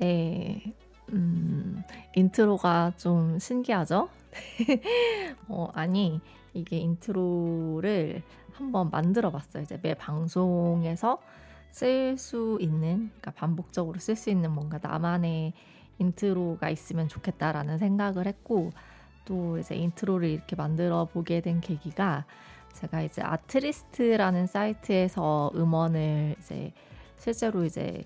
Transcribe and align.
네. 0.00 0.62
음, 1.12 1.82
intro가 2.14 2.92
좀 2.96 3.38
신기하죠? 3.38 4.08
어, 5.48 5.68
아니, 5.72 6.20
이게 6.54 6.76
intro를 6.78 8.22
한번 8.52 8.90
만들어 8.90 9.30
봤어요. 9.30 9.62
이제 9.62 9.78
매 9.82 9.94
방송에서 9.94 11.18
쓸 11.70 12.16
수 12.16 12.58
있는, 12.60 13.08
그러니까 13.08 13.30
반복적으로 13.32 13.98
쓸 13.98 14.16
수 14.16 14.30
있는 14.30 14.52
뭔가 14.52 14.78
나만의 14.80 15.52
intro가 15.98 16.70
있으면 16.70 17.08
좋겠다라는 17.08 17.78
생각을 17.78 18.26
했고, 18.26 18.70
또 19.24 19.58
이제 19.58 19.74
intro를 19.74 20.28
이렇게 20.28 20.56
만들어 20.56 21.06
보게 21.06 21.40
된 21.40 21.60
계기가 21.60 22.24
제가 22.74 23.02
이제 23.02 23.20
Artlist라는 23.22 24.46
사이트에서 24.46 25.50
음원을 25.54 26.36
이제 26.38 26.72
실제로 27.18 27.64
이제 27.64 28.04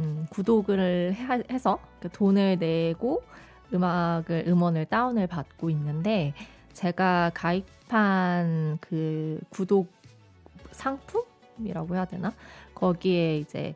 음, 0.00 0.26
구독을 0.30 1.14
해, 1.14 1.58
서그 1.58 2.08
돈을 2.12 2.58
내고 2.58 3.22
음악을 3.72 4.44
음원을 4.46 4.86
다운을 4.86 5.26
받고 5.26 5.70
있는데 5.70 6.34
제가 6.72 7.30
가입한 7.34 8.78
그 8.80 9.38
구독 9.50 9.92
상품이라고 10.72 11.94
해야 11.94 12.04
되나? 12.06 12.32
거기에 12.74 13.38
이제 13.38 13.74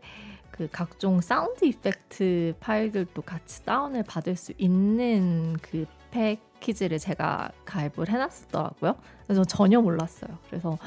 그 0.50 0.68
각종 0.70 1.20
사운드 1.20 1.64
이펙트 1.64 2.54
파일들도 2.60 3.20
같이 3.22 3.64
다운을 3.64 4.04
받을 4.04 4.36
수 4.36 4.52
있는 4.56 5.56
그 5.60 5.84
패키지를 6.10 6.98
제가 6.98 7.50
가입을 7.64 8.08
해놨었더라고요. 8.08 8.94
그래서 9.26 9.44
전혀 9.44 9.80
몰랐어요. 9.80 10.38
그래서 10.48 10.78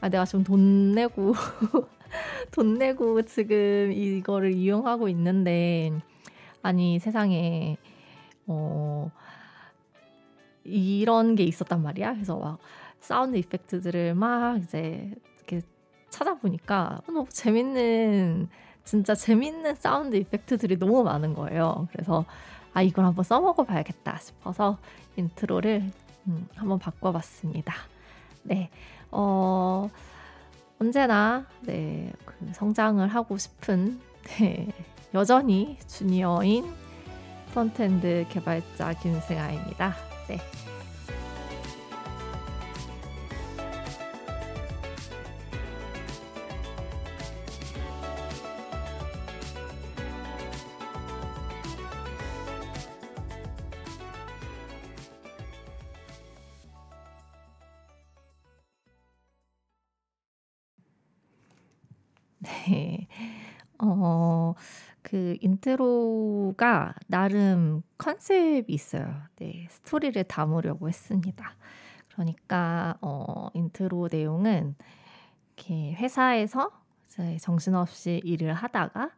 아, 0.00 0.08
내가 0.08 0.26
지금 0.26 0.44
돈 0.44 0.92
내고 0.92 1.34
돈 2.52 2.74
내고 2.74 3.22
지금 3.22 3.92
이거를 3.92 4.52
이용하고 4.52 5.08
있는데 5.08 5.92
아니 6.62 6.98
세상에 6.98 7.76
어 8.46 9.10
이런 10.64 11.34
게 11.34 11.44
있었단 11.44 11.82
말이야. 11.82 12.14
그래서 12.14 12.36
막 12.38 12.58
sound 13.00 13.36
effect들을 13.36 14.14
막 14.14 14.58
이제 14.58 15.10
이렇게 15.38 15.60
찾아보니까 16.10 17.02
너무 17.06 17.26
재밌는 17.28 18.48
진짜 18.84 19.14
재밌는 19.14 19.74
sound 19.74 20.16
effect들이 20.16 20.78
너무 20.78 21.02
많은 21.04 21.34
거예요. 21.34 21.88
그래서 21.92 22.24
아 22.72 22.82
이걸 22.82 23.04
한번 23.04 23.24
써먹어 23.24 23.64
봐야겠다 23.64 24.18
싶어서 24.18 24.78
intro를 25.16 25.90
음, 26.26 26.48
한번 26.54 26.78
바꿔봤습니다. 26.78 27.74
네, 28.42 28.70
어. 29.10 29.90
언제나 30.84 31.46
네, 31.62 32.12
그 32.26 32.34
성장을 32.52 33.08
하고 33.08 33.38
싶은 33.38 33.98
네, 34.38 34.68
여전히 35.14 35.78
주니어인 35.88 36.70
frontend 37.52 38.26
개발자 38.28 38.92
김승아입니다. 38.92 39.94
네. 40.28 40.38
네. 62.68 63.08
어, 63.78 64.54
그 65.02 65.36
intro가 65.40 66.94
나름 67.06 67.82
컨셉이 67.98 68.66
있어요. 68.68 69.14
네. 69.36 69.66
스토리를 69.70 70.22
담으려고 70.24 70.88
했습니다. 70.88 71.56
그러니까, 72.12 72.96
어, 73.00 73.48
인트로 73.54 74.08
내용은 74.10 74.76
이렇게 75.56 75.94
회사에서 75.94 76.70
이제 77.06 77.36
정신없이 77.38 78.20
일을 78.24 78.54
하다가 78.54 79.10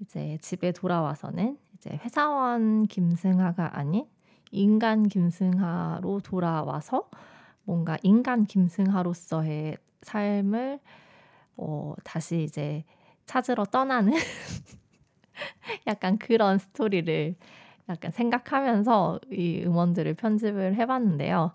이제 0.00 0.38
집에 0.40 0.72
돌아와서는 0.72 1.58
이제 1.74 1.98
회사원 2.02 2.86
김승하가 2.86 3.78
아닌 3.78 4.06
인간 4.50 5.04
김승하로 5.04 6.20
돌아와서 6.20 7.08
뭔가 7.64 7.96
인간 8.02 8.44
김승하로서의 8.44 9.76
삶을 10.02 10.80
어, 11.56 11.94
다시 12.04 12.42
이제 12.42 12.84
찾으러 13.26 13.64
떠나는 13.64 14.12
약간 15.86 16.18
그런 16.18 16.58
스토리를 16.58 17.34
약간 17.88 18.10
생각하면서 18.10 19.20
이 19.30 19.62
음원들을 19.64 20.14
편집을 20.14 20.76
해봤는데요. 20.76 21.52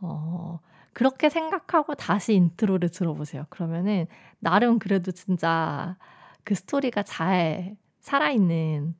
어, 0.00 0.60
그렇게 0.92 1.28
생각하고 1.28 1.94
다시 1.94 2.34
intro를 2.34 2.88
들어보세요. 2.90 3.46
그러면은 3.50 4.06
나름 4.40 4.78
그래도 4.78 5.12
진짜 5.12 5.96
그 6.44 6.54
스토리가 6.54 7.02
잘 7.04 7.76
살아있는 8.00 8.94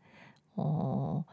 어, 0.57 1.25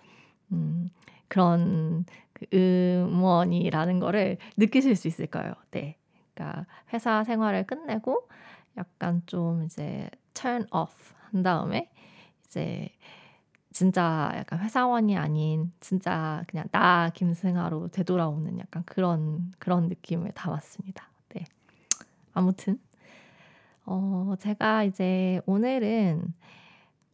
음, 0.51 0.89
그런 1.27 2.05
그 2.33 2.45
음원이라는 2.53 3.99
거를 3.99 4.37
느끼실 4.57 4.95
수 4.95 5.07
있을 5.07 5.27
거예요. 5.27 5.53
네. 5.71 5.97
그러니까 6.33 6.65
회사 6.93 7.23
생활을 7.23 7.65
끝내고 7.65 8.27
약간 8.77 9.21
좀 9.25 9.63
이제 9.63 10.09
turn 10.33 10.65
off 10.73 11.13
한 11.31 11.43
다음에 11.43 11.89
이제 12.45 12.89
진짜 13.71 14.31
약간 14.35 14.59
회사원이 14.59 15.17
아닌 15.17 15.71
진짜 15.79 16.43
그냥 16.47 16.65
나 16.71 17.09
김승하로 17.13 17.89
되돌아오는 17.89 18.57
약간 18.59 18.83
그런 18.85 19.51
그런 19.59 19.89
느낌을 19.89 20.31
담았습니다. 20.31 21.09
네. 21.33 21.43
아무튼 22.33 22.79
어 23.85 24.35
제가 24.39 24.83
이제 24.83 25.41
오늘은 25.45 26.33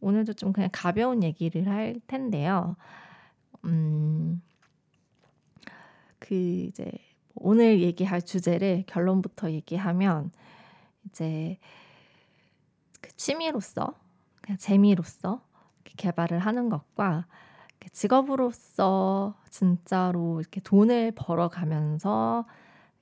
오늘도 0.00 0.34
좀 0.34 0.52
그냥 0.52 0.70
가벼운 0.72 1.22
얘기를 1.22 1.68
할 1.68 2.00
텐데요. 2.06 2.76
음. 3.64 4.42
그 6.18 6.34
이제 6.34 6.90
오늘 7.34 7.80
얘기할 7.80 8.22
주제를 8.22 8.84
결론부터 8.86 9.50
얘기하면 9.50 10.30
이제 11.06 11.58
그 13.00 13.10
취미로서 13.16 13.94
그냥 14.40 14.58
재미로서 14.58 15.42
개발을 15.96 16.38
하는 16.38 16.68
것과 16.68 17.26
직업으로서 17.92 19.34
진짜로 19.50 20.40
이렇게 20.40 20.60
돈을 20.60 21.12
벌어가면서 21.12 22.46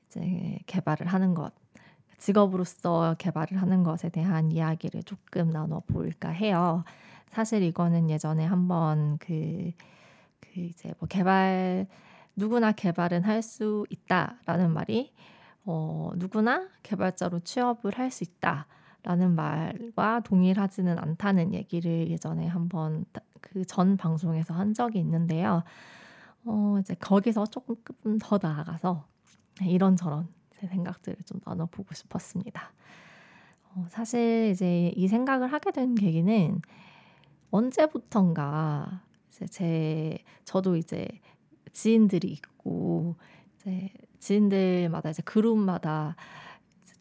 이제 0.07 0.59
개발을 0.67 1.07
하는 1.07 1.35
것, 1.35 1.53
직업으로서 2.19 3.15
개발을 3.19 3.61
하는 3.61 3.83
것에 3.83 4.09
대한 4.09 4.51
이야기를 4.51 5.03
조금 5.05 5.51
나눠 5.51 5.81
볼까 5.87 6.31
해요. 6.31 6.85
사실 7.31 7.63
이거는 7.63 8.11
예전에 8.11 8.45
한번 8.45 9.19
그, 9.19 9.71
그 10.41 10.61
이제 10.61 10.93
뭐 10.99 11.09
개발, 11.09 11.87
누구나 12.37 12.73
개발은 12.73 13.23
할 13.25 13.43
수 13.43 13.87
있다라는 13.91 14.73
말이 14.73 15.13
어, 15.65 16.11
누구나 16.17 16.69
개발자로 16.83 17.41
취업을 17.41 17.93
할 17.99 18.11
수 18.11 18.25
있다. 18.25 18.67
라는 19.03 19.35
말과 19.35 20.21
동일하지는 20.21 20.99
않다는 20.99 21.55
얘기를 21.55 22.09
예전에 22.11 22.47
한번 22.47 23.07
그 23.41 23.65
전 23.65 23.97
방송에서 23.97 24.53
한 24.55 24.75
적이 24.75 24.99
있는데요. 25.01 25.63
어, 26.45 26.77
이제 26.81 26.95
거기서 26.95 27.47
조금 27.47 28.19
더 28.21 28.39
나아가서 28.43 29.07
이런저런 29.63 30.29
제 30.51 30.67
생각들을 30.67 31.17
좀 31.25 31.41
나눠보고 31.45 31.95
싶었습니다. 31.95 32.73
어, 33.75 33.87
사실 33.89 34.51
이제 34.53 34.93
이 34.97 35.09
생각을 35.09 35.53
하게 35.53 35.71
된 35.73 35.95
계기는 35.95 36.61
언제부턴가 37.51 39.03
이제 39.31 39.47
제 39.47 40.19
저도 40.45 40.77
이제 40.77 41.09
지인들이 41.73 42.29
있고 42.29 43.17
이제 43.57 43.91
지인들마다 44.21 45.11
이제 45.11 45.23
그룹마다 45.25 46.17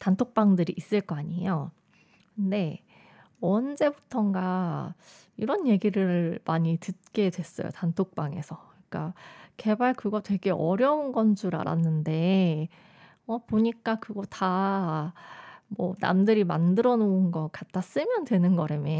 단톡방들이 0.00 0.74
있을 0.76 1.00
거 1.02 1.16
아니에요. 1.16 1.70
근데 2.36 2.82
언제부턴가 3.40 4.94
이런 5.36 5.66
얘기를 5.68 6.40
많이 6.44 6.78
듣게 6.78 7.30
됐어요. 7.30 7.70
단톡방에서. 7.70 8.58
그러니까 8.90 9.14
개발 9.56 9.94
그거 9.94 10.20
되게 10.22 10.50
어려운 10.50 11.12
건 11.12 11.34
줄 11.36 11.56
알았는데 11.56 12.68
어 13.26 13.38
보니까 13.46 13.96
그거 13.96 14.22
다 14.24 15.14
뭐 15.68 15.94
남들이 16.00 16.44
만들어 16.44 16.96
놓은 16.96 17.30
거 17.32 17.48
갖다 17.52 17.80
쓰면 17.80 18.24
되는 18.24 18.56
거라며. 18.56 18.90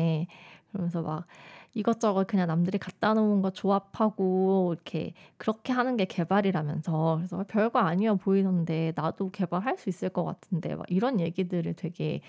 그러면서 0.73 1.03
막 1.03 1.27
이것저것 1.75 2.27
그냥 2.27 2.49
남들이 2.49 2.79
갖다 2.79 3.15
놓은 3.15 3.43
거 3.43 3.51
조합하고 3.51 4.75
이렇게 4.75 5.15
그렇게 5.37 5.73
하는 5.73 5.97
게 5.97 6.05
개발이라면서 6.05 7.17
그래서 7.17 7.45
별거 7.47 7.79
아니어 7.79 8.17
보이던데 8.17 8.93
나도 8.97 9.31
개발할 9.31 9.79
수 9.79 9.89
있을 9.89 10.09
것 10.09 10.25
같은데 10.25 10.75
막 10.75 10.85
이런 10.89 11.21
얘기들을 11.21 11.75
되게 11.75 12.23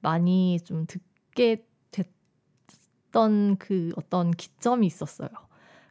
많이 0.00 0.58
좀 0.60 0.86
듣게 0.86 1.66
됐던 1.90 3.56
그 3.58 3.92
어떤 3.96 4.30
기점이 4.30 4.86
있었어요. 4.86 5.28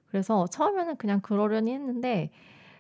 그래서 0.08 0.48
처음에는 0.48 0.96
그냥 0.98 1.22
그러려니 1.22 1.74
했는데 1.74 2.32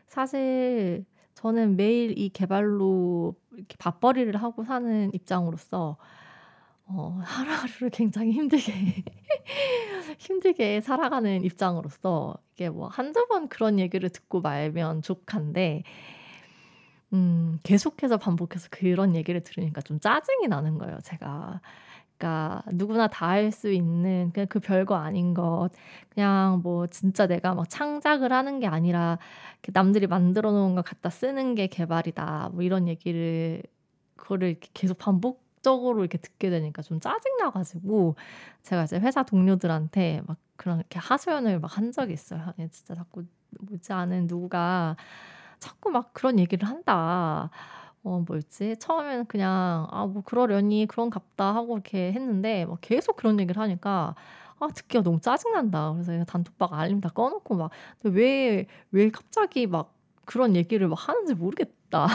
사실 0.08 1.06
저는 1.36 1.76
매일 1.76 2.18
이 2.18 2.30
개발로 2.30 3.36
이렇게 3.54 3.76
밥벌이를 3.78 4.42
하고 4.42 4.64
사는 4.64 5.14
입장으로서 5.14 5.98
어, 6.88 7.20
하루하루를 7.24 7.90
굉장히 7.94 8.32
힘들게 8.32 9.04
힘들게 10.20 10.82
살아가는 10.82 11.44
입장으로서 11.44 12.36
이게 12.54 12.70
뭐 12.70 12.88
한두 12.88 13.28
번 13.28 13.48
그런 13.50 13.80
얘기를 13.80 14.10
듣고 14.10 14.42
말면 14.42 15.02
족한데 15.02 15.84
음, 17.14 17.60
계속해서 17.64 18.18
반복해서 18.18 18.68
그런 18.72 19.16
얘기를 19.16 19.42
들으니까 19.42 19.82
좀 19.82 20.00
짜증이 20.00 20.48
나는 20.48 20.78
거예요, 20.78 20.98
제가. 21.04 21.62
그러니까 22.18 22.64
누구나 22.74 23.08
다 23.08 23.28
할 23.30 23.52
수 23.52 23.72
있는 23.72 24.32
그냥 24.34 24.48
그 24.50 24.60
별거 24.62 24.96
아닌 24.96 25.34
것 25.34 25.70
그냥 26.10 26.62
뭐 26.64 26.88
진짜 26.88 27.28
내가 27.28 27.54
막 27.56 27.70
창작을 27.70 28.32
하는 28.34 28.60
게 28.62 28.68
아니라 28.68 29.20
남들이 29.74 30.08
만들어 30.08 30.52
놓은 30.52 30.76
거 30.76 30.82
갖다 30.82 31.10
쓰는 31.10 31.56
게 31.56 31.68
개발이다. 31.68 32.52
뭐 32.54 32.64
이런 32.64 32.88
얘기를 32.88 33.62
그거를 34.18 34.60
계속 34.74 34.98
반복 34.98 35.45
적으로 35.66 36.02
이렇게 36.02 36.18
듣게 36.20 36.50
되니까 36.52 36.82
좀 36.84 37.00
짜증나 37.02 37.52
가지고 37.52 38.16
제가 38.64 38.86
이제 38.86 39.00
회사 39.00 39.24
동료들한테 39.24 40.22
막 40.28 40.38
그런 40.58 40.80
이렇게 40.80 41.00
하소연을 41.00 41.60
막 41.60 41.78
한 41.78 41.92
적이 41.92 42.14
있어요. 42.14 42.42
아니 42.58 42.70
진짜 42.72 42.96
자꾸 42.96 43.26
뭐지 43.62 43.94
않은 43.94 44.28
누가 44.28 44.96
자꾸 45.60 45.90
막 45.92 46.14
그런 46.14 46.40
얘기를 46.40 46.68
한다. 46.68 47.50
어 48.04 48.24
뭐였지? 48.28 48.78
처음에는 48.80 49.26
그냥 49.28 49.88
'아 49.92 50.06
뭐 50.08 50.22
그러려니 50.24 50.86
그런갑다.' 50.88 51.56
하고 51.56 51.76
이렇게 51.76 52.12
했는데 52.14 52.66
막 52.66 52.78
계속 52.82 53.16
그런 53.18 53.40
얘기를 53.40 53.62
하니까 53.62 54.16
아 54.60 54.68
듣기가 54.68 55.04
너무 55.04 55.20
짜증난다. 55.22 55.94
그래서 55.94 56.24
단톡방 56.26 56.70
알림 56.74 57.02
다 57.02 57.10
꺼 57.10 57.30
놓고 57.30 57.56
막 57.56 57.72
왜왜 58.04 59.10
갑자기 59.14 59.68
막 59.68 59.94
그런 60.26 60.56
얘기를 60.56 60.88
막 60.88 61.08
하는지 61.10 61.34
모르겠다. 61.36 62.08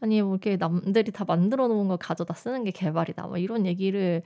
아니 0.00 0.22
뭐 0.22 0.32
이렇게 0.32 0.56
남들이 0.56 1.10
다 1.12 1.24
만들어 1.26 1.68
놓은 1.68 1.88
걸 1.88 1.96
가져다 1.96 2.34
쓰는 2.34 2.64
게 2.64 2.70
개발이다. 2.70 3.26
막 3.26 3.38
이런 3.38 3.66
얘기를 3.66 4.22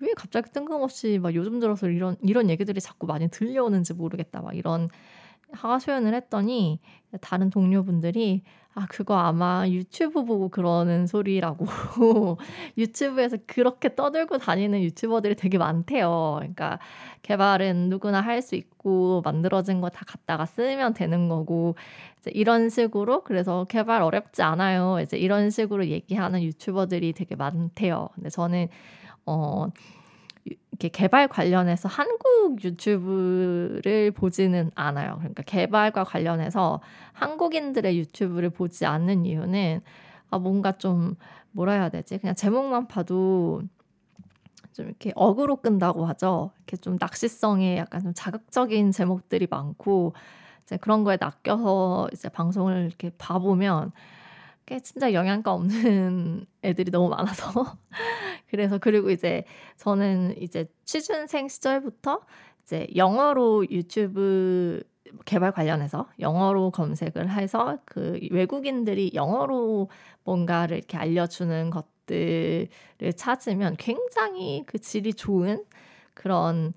왜 0.00 0.12
갑자기 0.16 0.50
뜬금없이 0.52 1.18
막 1.18 1.34
요즘 1.34 1.60
들어서 1.60 1.88
이런 1.88 2.16
이런 2.22 2.50
얘기들이 2.50 2.80
자꾸 2.80 3.06
많이 3.06 3.28
들려오는지 3.28 3.94
모르겠다. 3.94 4.42
막 4.42 4.54
이런 4.56 4.88
하소연을 5.52 6.14
했더니 6.14 6.80
다른 7.20 7.50
동료분들이 7.50 8.42
아 8.74 8.86
그거 8.88 9.16
아마 9.16 9.66
유튜브 9.68 10.24
보고 10.24 10.48
그러는 10.50 11.06
소리라고 11.08 11.66
유튜브에서 12.78 13.36
그렇게 13.46 13.94
떠들고 13.96 14.38
다니는 14.38 14.82
유튜버들이 14.82 15.34
되게 15.36 15.58
많대요. 15.58 16.36
그러니까 16.38 16.78
개발은 17.22 17.88
누구나 17.88 18.20
할 18.20 18.40
수 18.42 18.54
있고 18.54 19.22
만들어진 19.24 19.80
거 19.80 19.88
다 19.90 20.04
갖다가 20.06 20.46
쓰면 20.46 20.94
되는 20.94 21.28
거고 21.28 21.74
이제 22.20 22.30
이런 22.34 22.68
식으로 22.68 23.24
그래서 23.24 23.64
개발 23.64 24.02
어렵지 24.02 24.42
않아요. 24.42 25.00
이제 25.02 25.16
이런 25.18 25.50
식으로 25.50 25.86
얘기하는 25.86 26.42
유튜버들이 26.42 27.14
되게 27.14 27.34
많대요. 27.36 28.08
근데 28.14 28.30
저는 28.30 28.68
어 29.26 29.68
이렇게 30.78 30.88
개발 30.88 31.26
관련해서 31.26 31.88
한국 31.88 32.62
유튜브를 32.62 34.12
보지는 34.12 34.70
않아요. 34.76 35.16
그러니까 35.18 35.42
개발과 35.42 36.04
관련해서 36.04 36.80
한국인들의 37.14 37.98
유튜브를 37.98 38.50
보지 38.50 38.86
않는 38.86 39.26
이유는 39.26 39.80
아 40.30 40.38
뭔가 40.38 40.72
좀 40.72 41.16
뭐라 41.50 41.72
해야 41.72 41.88
되지? 41.88 42.18
그냥 42.18 42.36
제목만 42.36 42.86
봐도 42.86 43.62
좀 44.72 44.86
이렇게 44.86 45.10
어그로 45.16 45.56
끈다고 45.56 46.06
하죠. 46.06 46.52
이렇게 46.58 46.76
좀 46.76 46.96
낚시성에 47.00 47.78
약간 47.78 48.00
좀 48.00 48.12
자극적인 48.14 48.92
제목들이 48.92 49.48
많고 49.50 50.12
이제 50.62 50.76
그런 50.76 51.02
거에 51.02 51.18
낚여서 51.20 52.08
이제 52.12 52.28
방송을 52.28 52.86
이렇게 52.86 53.10
봐보면 53.18 53.90
꽤 54.68 54.80
진짜 54.80 55.14
영양가 55.14 55.50
없는 55.54 56.44
애들이 56.62 56.90
너무 56.90 57.08
많아서. 57.08 57.78
그래서 58.50 58.76
그리고 58.76 59.10
이제 59.10 59.44
저는 59.78 60.34
이제 60.42 60.66
취준생 60.84 61.48
시절부터 61.48 62.20
이제 62.62 62.86
영어로 62.94 63.64
유튜브 63.70 64.82
개발 65.24 65.52
관련해서 65.52 66.06
영어로 66.20 66.70
검색을 66.70 67.30
해서 67.30 67.78
그 67.86 68.18
외국인들이 68.30 69.12
영어로 69.14 69.88
뭔가를 70.24 70.76
이렇게 70.76 70.98
알려주는 70.98 71.70
것들을 71.70 72.68
찾으면 73.16 73.76
굉장히 73.78 74.64
그 74.66 74.78
질이 74.78 75.14
좋은 75.14 75.64
그런 76.12 76.74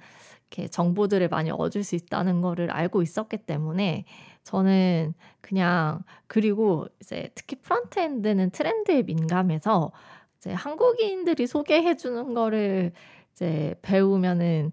이렇게 0.52 0.68
정보들을 0.68 1.30
많이 1.30 1.50
얻을 1.50 1.84
수 1.84 1.96
있다는 1.96 2.42
거를 2.42 2.70
알고 2.72 3.02
있었기 3.02 3.38
때문에 3.38 4.04
저는 4.44 5.14
그냥 5.40 6.04
그리고 6.28 6.88
이제 7.00 7.30
특히 7.36 7.56
frontend는 7.62 8.52
트렌드에 8.52 9.04
민감해서 9.04 9.92
이제 10.38 10.52
한국인들이 10.52 11.48
소개해 11.48 11.96
주는 11.96 12.34
거를 12.34 12.92
이제 13.32 13.76
배우면은 13.82 14.72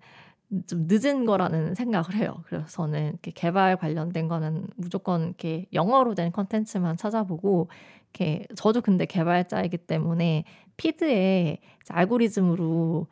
좀 0.66 0.86
늦은 0.88 1.26
거라는 1.26 1.74
생각을 1.74 2.14
해요. 2.14 2.42
그래서 2.46 2.66
저는 2.66 3.10
이렇게 3.10 3.30
개발 3.30 3.76
관련된 3.76 4.28
거는 4.28 4.66
무조건 4.76 5.26
이렇게 5.26 5.66
영어로 5.74 6.14
된 6.14 6.32
컨텐츠만 6.32 6.96
찾아보고 6.96 7.68
이렇게 8.14 8.46
저도 8.56 8.80
근데 8.80 9.04
개발자이기 9.04 9.76
때문에 9.76 10.44
피드에 10.78 11.58
알고리즘으로 11.90 13.08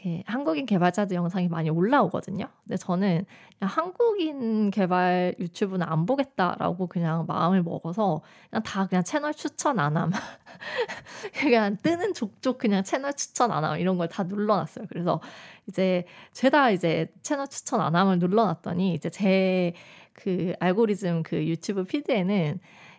이렇게 0.00 0.22
한국인 0.26 0.66
개발자들 0.66 1.14
영상이 1.16 1.48
많이 1.48 1.68
올라오거든요. 1.70 2.46
근데 2.64 2.76
저는 2.76 3.24
한국인 3.60 4.70
개발 4.70 5.34
유튜브는 5.38 5.86
안 5.86 6.06
보겠다라고 6.06 6.86
그냥 6.86 7.26
마음을 7.26 7.62
먹어서 7.62 8.22
그냥 8.48 8.62
다 8.62 8.86
그냥 8.86 9.04
채널 9.04 9.34
추천 9.34 9.78
안 9.78 9.96
함. 9.96 10.10
그냥 11.34 11.76
뜨는 11.82 12.14
족족 12.14 12.58
그냥 12.58 12.82
채널 12.84 13.12
추천 13.14 13.52
안 13.52 13.64
함. 13.64 13.78
이런 13.78 13.96
걸 13.98 14.08
다 14.08 14.22
눌러놨어요. 14.24 14.86
그래서 14.88 15.20
이제 15.68 16.04
죄다 16.32 16.70
이제 16.70 17.12
채널 17.22 17.46
추천 17.48 17.80
안 17.80 17.94
함을 17.94 18.18
눌러놨더니 18.18 18.94
이제 18.94 19.10
제 19.10 19.74
그 20.12 20.52
알고리즘 20.60 21.22
그 21.22 21.46
유튜브 21.46 21.84
피드에는 21.84 22.58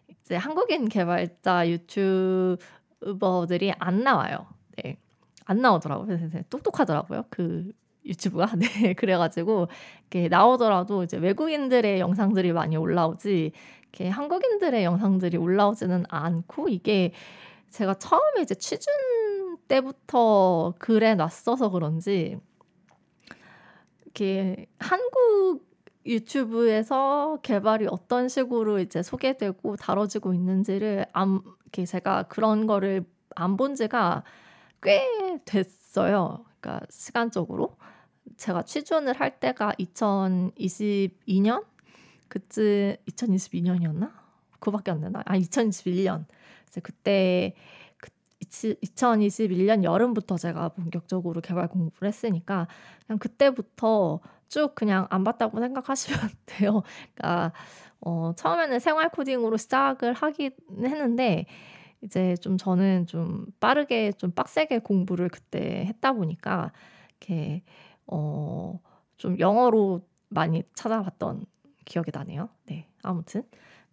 이제 0.10 0.36
한국인 0.36 0.90
개발자 0.90 1.70
유튜버들이 1.70 3.74
안 3.80 4.04
나와요. 4.04 4.48
네. 4.84 4.98
안 5.46 5.60
나오더라고요. 5.62 6.18
똑똑하더라고요. 6.50 7.26
그 7.30 7.72
유튜브가. 8.06 8.48
네. 8.58 8.94
그래가지고, 8.94 9.68
이렇게 10.12 10.28
나오더라도 10.30 11.04
이제 11.04 11.18
외국인들의 11.18 12.00
영상들이 12.00 12.54
많이 12.54 12.78
올라오지, 12.78 13.52
이렇게 13.84 14.10
한국인들의 14.10 14.84
영상들이 14.84 15.38
올라오지는 15.38 16.06
않고, 16.10 16.70
이게 16.70 17.14
제가 17.72 17.96
처음에 17.96 18.42
이제 18.44 18.56
취준 18.56 18.94
때부터 19.68 20.76
글에 20.80 21.16
놨어서 21.16 21.70
그런지, 21.72 22.38
이렇게 24.04 24.66
한국 24.80 25.62
유튜브에서 26.06 27.38
개발이 27.44 27.88
어떤 27.90 28.28
식으로 28.28 28.80
이제 28.80 29.04
소개되고 29.04 29.76
다뤄지고 29.78 30.34
있는지를 30.34 31.06
안, 31.14 31.42
이렇게 31.66 31.86
제가 31.86 32.24
그런 32.24 32.66
거를 32.68 33.06
안 33.36 33.56
본 33.58 33.76
지가 33.76 34.24
꽤 34.82 35.40
됐어요. 35.46 36.46
그러니까 36.60 36.86
시간적으로 36.90 37.78
제가 38.38 38.64
취준을 38.64 39.20
할 39.20 39.40
때가 39.40 39.74
2022년 39.74 41.66
그쯤 42.28 42.96
2022년이었나? 43.10 44.12
그밖에 44.60 44.92
안 44.92 45.02
되나? 45.02 45.22
아 45.26 45.38
2021년. 45.38 46.26
이제 46.68 46.80
그때 46.82 47.56
그 47.98 48.10
2021년 48.40 49.84
여름부터 49.84 50.38
제가 50.38 50.70
본격적으로 50.70 51.42
개발 51.42 51.68
공부를 51.68 52.08
했으니까 52.08 52.68
그냥 53.06 53.20
그때부터 53.20 54.22
쭉 54.48 54.76
그냥 54.76 55.08
안 55.10 55.24
봤다고 55.24 55.60
생각하시면 55.60 56.20
돼요. 56.46 56.84
그러니까 57.14 57.54
어, 58.00 58.34
처음에는 58.36 58.80
생활 58.80 59.10
코딩으로 59.10 59.58
시작을 59.58 60.14
하긴 60.14 60.52
했는데 60.84 61.46
이제 62.04 62.36
좀 62.38 62.58
저는 62.58 63.08
좀 63.08 63.46
빠르게 63.60 64.12
좀 64.14 64.32
빡세게 64.32 64.80
공부를 64.80 65.30
그때 65.30 65.86
했다 65.86 66.14
보니까 66.14 66.72
이렇게 67.10 67.64
어, 68.08 68.80
좀 69.18 69.40
영어로 69.40 70.02
많이 70.30 70.64
찾아봤던 70.74 71.46
기억이 71.86 72.12
나네요. 72.14 72.50
네, 72.66 72.88
아무튼 73.04 73.44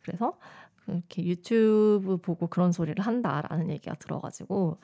그래서 0.01 0.39
이렇게 0.87 1.25
유튜브 1.25 2.17
보고 2.17 2.47
그런 2.47 2.73
소리를 2.73 3.05
한다라는 3.05 3.71
얘기가 3.71 3.95
들어가지고 3.97 4.79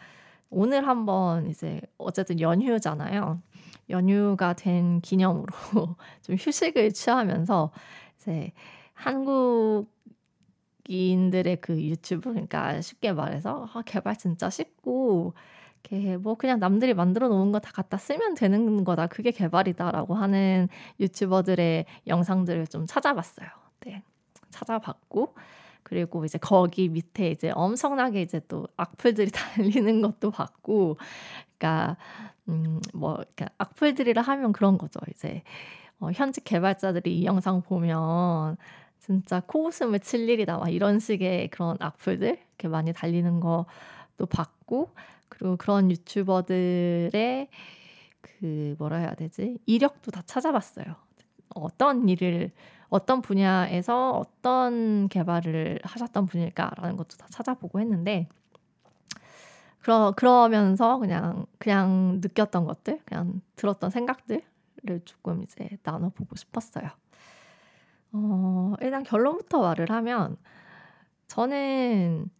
오늘 0.50 0.86
한번 0.86 1.48
이제 1.48 1.80
어쨌든 1.98 2.40
연휴잖아요. 2.40 3.40
연휴가 3.90 4.52
된 4.52 5.00
기념으로 5.00 5.46
좀 6.22 6.36
휴식을 6.38 6.92
취하면서 6.92 7.70
이제 8.16 8.52
한국 8.92 9.86
인들의 10.88 11.56
그 11.60 11.80
유튜브 11.82 12.30
그러니까 12.32 12.80
쉽게 12.80 13.12
말해서 13.12 13.68
아, 13.74 13.82
개발 13.86 14.16
진짜 14.16 14.50
쉽고 14.50 15.34
이렇게 15.84 16.16
뭐 16.16 16.34
그냥 16.36 16.58
남들이 16.58 16.94
만들어 16.94 17.28
놓은 17.28 17.52
거 17.52 17.60
다 17.60 17.70
갖다 17.72 17.96
쓰면 17.98 18.34
되는 18.34 18.84
거다. 18.84 19.06
그게 19.08 19.30
개발이다라고 19.30 20.14
하는 20.14 20.68
유튜버들의 21.00 21.86
영상들을 22.06 22.66
좀 22.68 22.86
찾아봤어요. 22.86 23.48
네. 23.86 24.02
찾아봤고 24.50 25.34
그리고 25.82 26.24
이제 26.24 26.38
거기 26.38 26.88
밑에 26.88 27.30
이제 27.30 27.50
엄청나게 27.54 28.22
이제 28.22 28.40
또 28.48 28.66
악플들이 28.76 29.30
달리는 29.32 30.00
것도 30.02 30.30
봤고 30.30 30.96
그러니까 31.58 31.96
음뭐 32.48 33.14
그러니까 33.16 33.48
악플들이라 33.58 34.22
하면 34.22 34.52
그런 34.52 34.78
거죠. 34.78 35.00
이제 35.10 35.42
어 36.00 36.10
현직 36.12 36.44
개발자들이 36.44 37.18
이 37.20 37.24
영상 37.26 37.62
보면 37.62 38.56
진짜 39.04 39.40
코웃음을 39.40 39.98
칠 39.98 40.28
일이다 40.30 40.56
막 40.56 40.70
이런 40.70 40.98
식의 40.98 41.48
그런 41.48 41.76
악플들 41.78 42.38
이렇게 42.38 42.68
많이 42.68 42.92
달리는 42.94 43.38
것도 43.38 44.24
봤고 44.30 44.94
그리고 45.28 45.56
그런 45.56 45.90
유튜버들의 45.90 47.48
그 48.22 48.74
뭐라 48.78 48.96
해야 48.96 49.14
되지? 49.14 49.58
이력도 49.66 50.10
다 50.10 50.22
찾아봤어요. 50.24 50.86
어떤 51.54 52.08
일을 52.08 52.50
어떤 52.88 53.20
분야에서 53.20 54.12
어떤 54.12 55.08
개발을 55.08 55.80
하셨던 55.82 56.24
분일까라는 56.24 56.96
것도 56.96 57.18
다 57.18 57.26
찾아보고 57.28 57.80
했는데 57.80 58.28
그러 59.80 60.14
그러면서 60.16 60.98
그냥 60.98 61.44
그냥 61.58 62.20
느꼈던 62.22 62.64
것들, 62.64 63.00
그냥 63.04 63.42
들었던 63.56 63.90
생각들을 63.90 64.40
조금 65.04 65.42
이제 65.42 65.68
나눠보고 65.82 66.36
싶었어요. 66.36 66.88
어, 68.14 68.74
일단 68.80 69.02
결론부터 69.02 69.60
말을 69.60 69.90
하면 69.90 70.36
저는 71.28 72.30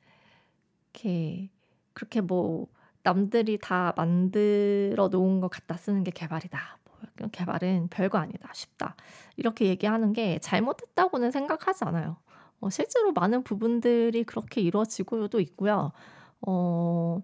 이렇게 0.92 1.50
그렇게 1.92 2.20
뭐 2.20 2.66
남들이 3.02 3.58
다 3.58 3.92
만들어 3.96 5.08
놓은 5.08 5.40
것 5.40 5.50
갖다 5.50 5.76
쓰는 5.76 6.04
게 6.04 6.10
개발이다. 6.10 6.78
뭐 7.18 7.28
개발은 7.30 7.88
별거 7.90 8.18
아니다. 8.18 8.50
쉽다. 8.54 8.96
이렇게 9.36 9.66
얘기하는 9.66 10.12
게 10.12 10.38
잘못했다고는 10.38 11.30
생각하지 11.32 11.84
않아요. 11.84 12.16
어, 12.60 12.70
실제로 12.70 13.12
많은 13.12 13.42
부분들이 13.42 14.24
그렇게 14.24 14.60
이루어지고도 14.60 15.40
있고요. 15.40 15.92
어, 16.46 17.20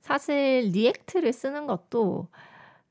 사실 0.00 0.70
React를 0.72 1.32
쓰는 1.32 1.66
것도 1.66 2.28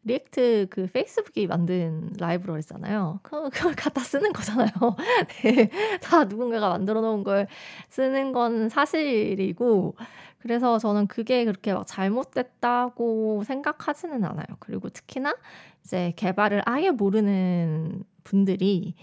React 0.04 0.68
그 0.70 0.88
페이스북이 0.88 1.48
만든 1.48 2.12
라이브러리잖아요. 2.18 3.20
그, 3.22 3.50
그걸 3.50 3.76
갖다 3.76 4.02
쓰는 4.02 4.34
거잖아요. 4.34 4.70
네. 5.44 5.70
다 6.02 6.24
누군가가 6.24 6.70
만들어 6.70 7.02
놓은 7.02 7.24
걸 7.24 7.48
쓰는 7.90 8.32
건 8.32 8.70
사실이고, 8.70 9.96
그래서 10.40 10.80
저는 10.80 11.06
그게 11.08 11.46
그렇게 11.46 11.72
막 11.74 11.86
잘못됐다고 11.86 13.44
생각하지는 13.46 14.24
않아요. 14.24 14.48
그리고 14.60 14.90
특히나 14.90 15.36
이제 15.84 16.14
개발을 16.16 16.64
아예 16.66 16.90
모르는 16.90 18.04
분들이 18.24 18.96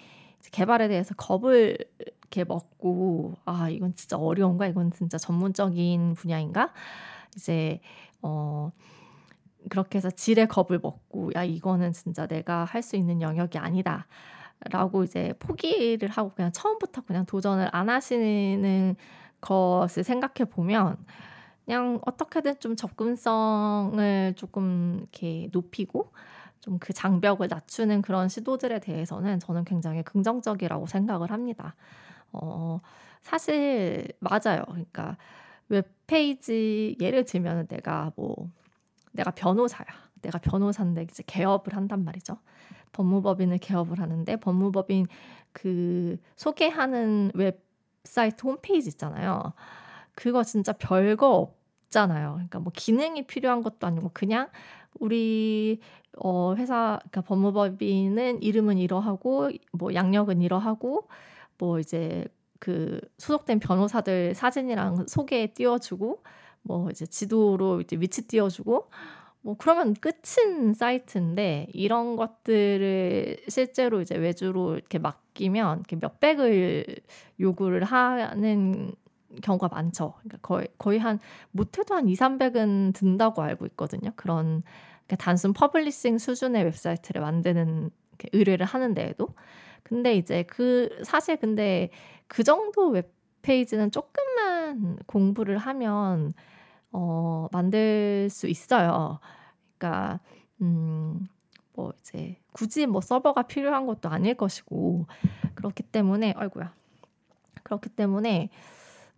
개발에 0.50 0.88
대해서 0.88 1.14
겁을 1.14 1.78
이렇게 1.98 2.44
먹고, 2.44 3.34
아, 3.44 3.68
이건 3.70 3.94
진짜 3.94 4.16
어려운가? 4.16 4.66
이건 4.66 4.90
진짜 4.90 5.16
전문적인 5.16 6.14
분야인가? 6.14 6.72
이제, 7.36 7.80
어, 8.22 8.72
그렇게 9.70 9.98
해서 9.98 10.10
질의 10.10 10.48
겁을 10.48 10.78
먹고 10.80 11.32
야 11.34 11.44
이거는 11.44 11.92
진짜 11.92 12.26
내가 12.26 12.64
할 12.64 12.82
수 12.82 12.96
있는 12.96 13.20
영역이 13.22 13.58
아니다. 13.58 14.06
라고 14.70 15.04
이제 15.04 15.34
포기를 15.38 16.08
하고 16.08 16.32
그냥 16.34 16.50
처음부터 16.52 17.02
그냥 17.02 17.24
도전을 17.26 17.68
안 17.72 17.88
하시는 17.90 18.96
것을 19.40 20.02
생각해 20.04 20.50
보면 20.50 20.96
그냥 21.64 22.00
어떻게든 22.06 22.58
좀 22.60 22.74
접근성을 22.76 24.34
조금 24.36 24.98
이렇게 25.02 25.48
높이고 25.52 26.12
좀 26.60 26.78
그 26.80 26.92
장벽을 26.92 27.48
낮추는 27.48 28.02
그런 28.02 28.28
시도들에 28.28 28.80
대해서는 28.80 29.38
저는 29.40 29.64
굉장히 29.64 30.02
긍정적이라고 30.02 30.86
생각을 30.86 31.30
합니다. 31.30 31.74
어, 32.32 32.80
사실 33.22 34.08
맞아요. 34.20 34.64
그러니까 34.68 35.16
웹페이지 35.68 36.96
예를 37.00 37.24
들면 37.24 37.68
내가 37.68 38.12
뭐 38.16 38.34
내가 39.12 39.30
변호사야. 39.30 39.86
내가 40.22 40.38
변호사인데 40.38 41.02
이제 41.02 41.22
개업을 41.26 41.74
한단 41.74 42.04
말이죠. 42.04 42.38
법무법인을 42.92 43.58
개업을 43.58 44.00
하는데 44.00 44.36
법무법인 44.36 45.06
그 45.52 46.18
소개하는 46.36 47.30
웹사이트 47.34 48.42
홈페이지 48.42 48.88
있잖아요. 48.88 49.52
그거 50.14 50.42
진짜 50.42 50.72
별거 50.72 51.52
없잖아요. 51.84 52.32
그러니까 52.32 52.58
뭐 52.58 52.72
기능이 52.74 53.26
필요한 53.26 53.62
것도 53.62 53.86
아니고 53.86 54.10
그냥 54.12 54.48
우리 54.98 55.80
어 56.18 56.54
회사 56.56 56.98
그러니까 57.00 57.20
법무법인은 57.22 58.42
이름은 58.42 58.78
이러하고 58.78 59.50
뭐 59.72 59.94
양력은 59.94 60.42
이러하고 60.42 61.08
뭐 61.58 61.78
이제 61.78 62.26
그 62.58 63.00
소속된 63.18 63.60
변호사들 63.60 64.34
사진이랑 64.34 65.06
소개 65.06 65.46
띄워주고 65.52 66.22
뭐 66.68 66.90
이제 66.90 67.06
지도로 67.06 67.80
이제 67.80 67.96
위치 67.96 68.28
띄워주고 68.28 68.90
뭐 69.40 69.56
그러면 69.56 69.94
끝인 69.94 70.74
사이트인데 70.74 71.68
이런 71.72 72.16
것들을 72.16 73.38
실제로 73.48 74.02
이제 74.02 74.16
외주로 74.16 74.74
이렇게 74.74 74.98
맡기면 74.98 75.78
이렇게 75.78 75.96
몇 75.96 76.20
백을 76.20 76.84
요구를 77.40 77.84
하는 77.84 78.92
경우가 79.42 79.68
많죠. 79.68 80.14
그러니까 80.18 80.38
거의 80.42 80.68
거의 80.76 80.98
한 80.98 81.18
못해도 81.52 81.94
한 81.94 82.08
2, 82.08 82.14
300은 82.14 82.94
든다고 82.94 83.42
알고 83.42 83.64
있거든요. 83.66 84.10
그런 84.14 84.62
단순 85.18 85.54
publishing 85.54 86.18
수준의 86.18 86.64
웹사이트를 86.64 87.22
만드는 87.22 87.90
의뢰를 88.32 88.66
하는데에도 88.66 89.28
근데 89.82 90.14
이제 90.16 90.42
그 90.42 90.90
사실 91.04 91.36
근데 91.36 91.88
그 92.26 92.44
정도 92.44 92.90
웹페이지는 92.90 93.90
조금만 93.90 94.98
공부를 95.06 95.56
하면 95.56 96.34
어, 96.92 97.48
만들 97.52 98.28
수 98.30 98.46
있어요. 98.46 99.18
그러니까 99.76 100.20
음, 100.60 101.26
뭐 101.74 101.92
이제 102.00 102.36
굳이 102.52 102.86
뭐 102.86 103.00
서버가 103.00 103.42
필요한 103.42 103.86
것도 103.86 104.08
아닐 104.08 104.34
것이고 104.34 105.06
그렇기 105.54 105.84
때문에 105.84 106.34
아이고야 106.36 106.74
그렇기 107.62 107.90
때문에 107.90 108.50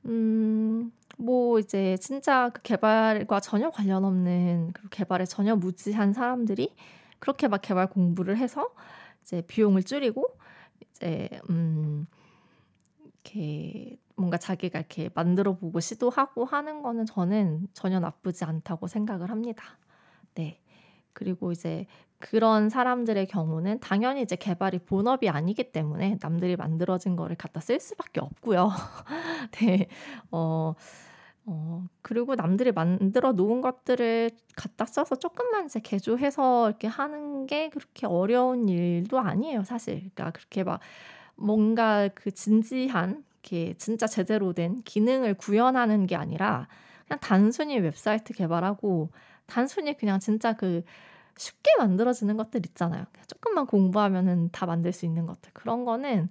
음, 0.07 0.93
뭐 1.17 1.59
이제 1.59 1.97
진짜 1.99 2.51
그 2.51 2.63
개발과 2.63 3.41
전혀 3.41 3.71
관련 3.71 4.05
없는 4.05 4.73
그리고 4.73 4.89
개발에 4.91 5.25
전혀 5.25 5.57
무지한 5.57 6.13
사람들이 6.13 6.75
그렇게 7.19 7.49
막 7.49 7.61
개발 7.63 7.89
공부를 7.89 8.37
해서 8.37 8.71
이제 9.23 9.43
비용을 9.47 9.83
줄이고 9.83 10.27
이제 10.81 11.29
음 11.51 12.07
이렇게 13.03 13.97
뭔가 14.21 14.37
자기가 14.37 14.79
이렇게 14.79 15.09
만들어 15.15 15.57
보고 15.57 15.81
시도하고 15.81 16.45
하는 16.45 16.83
거는 16.83 17.07
저는 17.07 17.69
전혀 17.73 18.01
나쁘지 18.01 18.45
않다고 18.45 18.87
생각을 18.87 19.31
합니다. 19.31 19.65
네. 20.35 20.61
그리고 21.15 21.53
이제 21.53 21.87
그런 22.19 22.69
사람들의 22.69 23.27
경우는 23.27 23.81
당연히 23.81 24.21
이제 24.21 24.37
개발이 24.37 24.81
본업이 24.81 25.31
아니기 25.31 25.73
때문에 25.73 26.19
남들이 26.21 26.55
만들어진 26.55 27.17
거를 27.17 27.35
갖다 27.35 27.61
쓸 27.61 27.81
수밖에 27.81 28.21
없고요. 28.21 28.71
네. 29.53 29.89
어, 30.31 30.75
어, 31.47 31.87
그리고 32.03 32.35
남들이 32.35 32.73
만들어 32.73 33.33
놓은 33.33 33.63
것들을 33.63 34.31
갖다 34.55 34.85
써서 34.85 35.17
조금만 35.17 35.65
이제 35.65 35.81
개조해서 35.81 36.69
이렇게 36.69 36.89
하는 36.89 37.47
게 37.47 37.71
그렇게 37.71 38.07
어려운 38.07 38.69
일도 38.69 39.19
아니에요, 39.19 39.65
사실. 39.65 39.95
그러니까 40.01 40.31
그렇게 40.33 40.63
막 40.63 40.81
뭔가 41.37 42.09
그 42.15 42.31
진지한, 42.31 43.25
이렇게 43.43 43.75
진짜 43.75 44.07
제대로 44.07 44.53
된 44.53 44.83
기능을 44.83 45.35
구현하는 45.35 46.07
게 46.07 46.17
아니라 46.17 46.69
그냥 47.07 47.19
단순히 47.21 47.79
웹사이트 47.79 48.35
개발하고 48.35 49.11
단순히 49.47 49.97
그냥 49.97 50.21
진짜 50.21 50.55
그 50.55 50.83
쉽게 51.37 51.71
만들어지는 51.79 52.37
것들 52.37 52.65
있잖아요. 52.67 53.05
조금만 53.27 53.67
공부하면은 53.67 54.51
다 54.53 54.67
만들 54.67 54.93
수 54.93 55.07
있는 55.07 55.27
것들. 55.27 55.51
그런 55.55 55.85
거는 55.85 56.29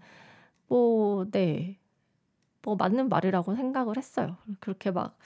뭐, 0.67 1.25
네. 1.31 1.77
뭐 2.61 2.75
맞는 2.75 3.09
말이라고 3.09 3.55
생각을 3.55 3.97
했어요. 3.97 4.37
그렇게 4.59 4.91
막 4.91 5.17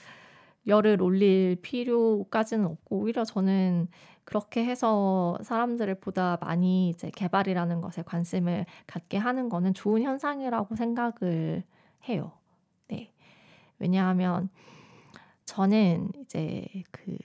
열을 0.66 1.02
올릴 1.02 1.56
필요까지는 1.60 2.64
없고 2.64 3.00
오히려 3.00 3.24
저는 3.24 3.88
그렇게 4.24 4.64
해서 4.64 5.36
사람들을 5.42 5.96
보다 5.96 6.38
많이 6.40 6.88
이제 6.88 7.10
개발이라는 7.10 7.80
것에 7.82 8.02
관심을 8.02 8.64
갖게 8.86 9.18
하는 9.18 9.50
거는 9.50 9.74
좋은 9.74 10.02
현상이라고 10.02 10.76
생각을 10.76 11.64
해요. 12.08 12.32
네. 12.88 13.12
왜냐하면 13.78 14.48
저는 15.44 16.10
이제 16.22 16.66
그, 16.90 17.16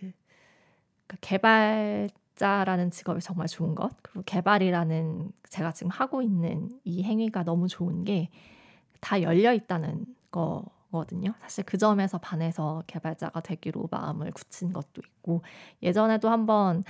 그 1.07 1.17
개발자라는 1.21 2.91
직업이 2.91 3.21
정말 3.21 3.47
좋은 3.47 3.75
것, 3.75 3.91
그리고 4.01 4.23
개발이라는 4.25 5.31
제가 5.49 5.71
지금 5.71 5.91
하고 5.91 6.21
있는 6.21 6.69
이 6.83 7.03
행위가 7.03 7.43
너무 7.43 7.67
좋은 7.67 8.03
게 8.03 8.29
다 9.01 9.21
열려 9.21 9.53
있다는 9.53 10.05
거거든요. 10.31 11.33
사실 11.41 11.63
그 11.63 11.77
점에서 11.77 12.17
반해서 12.17 12.83
개발자가 12.87 13.41
되기로 13.41 13.87
마음을 13.91 14.31
굳힌 14.31 14.73
것도 14.73 15.01
있고 15.05 15.41
예전에도 15.81 16.29
한번 16.29 16.83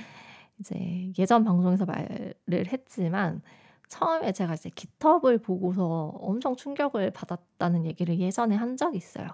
이제 0.59 1.11
예전 1.17 1.43
방송에서 1.43 1.85
말을 1.85 2.67
했지만 2.67 3.41
처음에 3.89 4.31
제가 4.31 4.53
이제 4.53 4.69
깃허브를 4.69 5.39
보고서 5.39 6.13
엄청 6.21 6.55
충격을 6.55 7.11
받았다는 7.11 7.85
얘기를 7.85 8.17
예전에 8.19 8.55
한 8.55 8.77
적이 8.77 8.97
있어요. 8.97 9.27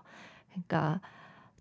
그러니까 0.50 1.02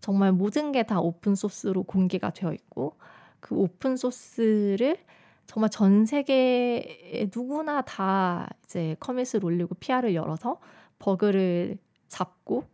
정말 0.00 0.32
모든 0.32 0.72
게 0.72 0.82
다 0.84 1.00
open 1.00 1.34
source로 1.34 1.82
공개가 1.84 2.30
되어 2.30 2.52
있고 2.52 2.94
그 3.40 3.54
open 3.56 3.96
source를 3.96 4.98
정말 5.46 5.70
전 5.70 6.06
세계에 6.06 7.30
누구나 7.34 7.82
다 7.82 8.48
이제 8.64 8.96
commit을 9.00 9.44
올리고 9.44 9.74
PR을 9.76 10.14
열어서 10.14 10.60
버그를 10.98 11.78
잡고 12.08 12.64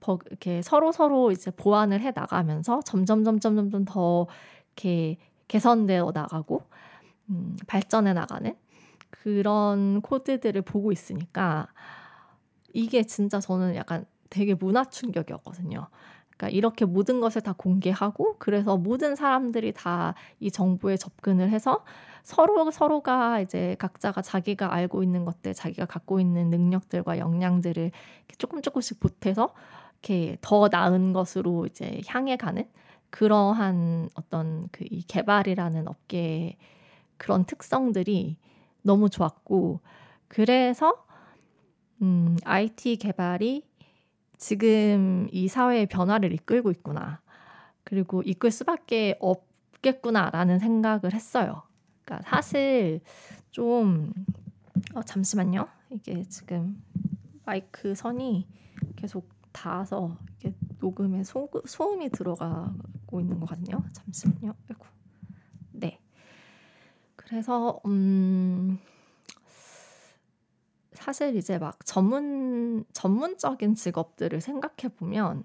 버그 0.00 0.26
이렇게 0.30 0.62
서로 0.62 0.92
서로 0.92 1.30
이제 1.32 1.50
보완을 1.50 2.00
해 2.00 2.12
나가면서 2.14 2.80
점점 2.82 3.24
점점 3.24 3.56
점점 3.56 3.84
더 3.84 4.26
이렇게 4.76 5.18
개선되어 5.48 6.12
나가고 6.14 6.62
음, 7.30 7.56
발전해 7.66 8.12
나가는 8.14 8.54
그런 9.10 10.00
코드들을 10.02 10.62
보고 10.62 10.92
있으니까 10.92 11.68
이게 12.72 13.02
진짜 13.04 13.40
저는 13.40 13.74
약간 13.76 14.04
되게 14.30 14.54
문화 14.54 14.84
충격이었거든요. 14.84 15.88
그러니까 16.36 16.56
이렇게 16.56 16.84
모든 16.84 17.20
것을 17.20 17.40
다 17.42 17.52
공개하고 17.56 18.36
그래서 18.38 18.76
모든 18.76 19.16
사람들이 19.16 19.72
다 19.72 20.14
이 20.40 20.50
정보에 20.50 20.96
접근을 20.96 21.50
해서 21.50 21.84
서로 22.22 22.70
서로가 22.70 23.40
이제 23.40 23.74
각자가 23.78 24.22
자기가 24.22 24.72
알고 24.72 25.02
있는 25.02 25.24
것들, 25.24 25.54
자기가 25.54 25.86
갖고 25.86 26.20
있는 26.20 26.50
능력들과 26.50 27.18
역량들을 27.18 27.90
조금 28.38 28.62
조금씩 28.62 29.00
보태서 29.00 29.54
이렇게 30.02 30.36
더 30.40 30.68
나은 30.70 31.12
것으로 31.12 31.66
이제 31.66 32.00
향해 32.06 32.36
가는 32.36 32.68
그러한 33.10 34.10
어떤 34.14 34.68
그 34.70 34.84
이 34.90 35.02
개발이라는 35.02 35.88
업계의 35.88 36.56
그런 37.16 37.44
특성들이 37.46 38.36
너무 38.82 39.10
좋았고 39.10 39.80
그래서 40.28 41.04
음, 42.02 42.36
IT 42.44 42.96
개발이 42.96 43.64
지금 44.36 45.28
이 45.32 45.48
사회의 45.48 45.86
변화를 45.86 46.32
이끌고 46.32 46.70
있구나. 46.70 47.20
그리고 47.82 48.22
이끌 48.22 48.50
수밖에 48.50 49.16
없겠구나라는 49.20 50.58
생각을 50.58 51.12
했어요. 51.12 51.62
그러니까 52.04 52.28
사실 52.28 53.00
좀 53.50 54.12
어, 54.94 55.02
잠시만요. 55.02 55.66
이게 55.90 56.22
지금 56.24 56.82
마이크 57.44 57.94
선이 57.94 58.46
계속 58.96 59.28
닿아서 59.52 60.16
녹음에 60.78 61.24
소, 61.24 61.48
소음이 61.64 62.10
들어가고 62.10 63.20
있는 63.20 63.40
거거든요. 63.40 63.82
잠시만요. 63.92 64.54
그래서 67.28 67.80
음 67.84 68.78
사실 70.94 71.36
이제 71.36 71.58
막 71.58 71.84
전문 71.84 72.84
전문적인 72.92 73.74
직업들을 73.74 74.40
생각해 74.40 74.94
보면 74.96 75.44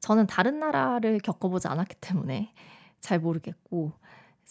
저는 0.00 0.26
다른 0.26 0.58
나라를 0.58 1.18
겪어보지 1.20 1.68
않았기 1.68 1.96
때문에 2.00 2.52
잘 3.00 3.20
모르겠고 3.20 3.92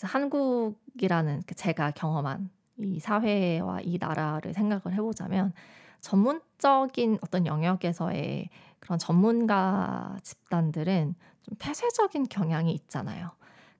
한국이라는 0.01 1.41
그 1.45 1.55
제가 1.55 1.91
경험한 1.91 2.49
이 2.77 2.99
사회와 2.99 3.81
이 3.81 3.97
나라를 3.99 4.53
생각을 4.53 4.93
해보자면 4.97 5.53
전문적인 5.99 7.19
어떤 7.21 7.45
영역에서의 7.45 8.49
그런 8.79 8.97
전문가 8.97 10.15
집단들은 10.23 11.15
좀 11.41 11.55
폐쇄적인 11.59 12.27
경향이 12.29 12.71
있잖아요. 12.71 13.31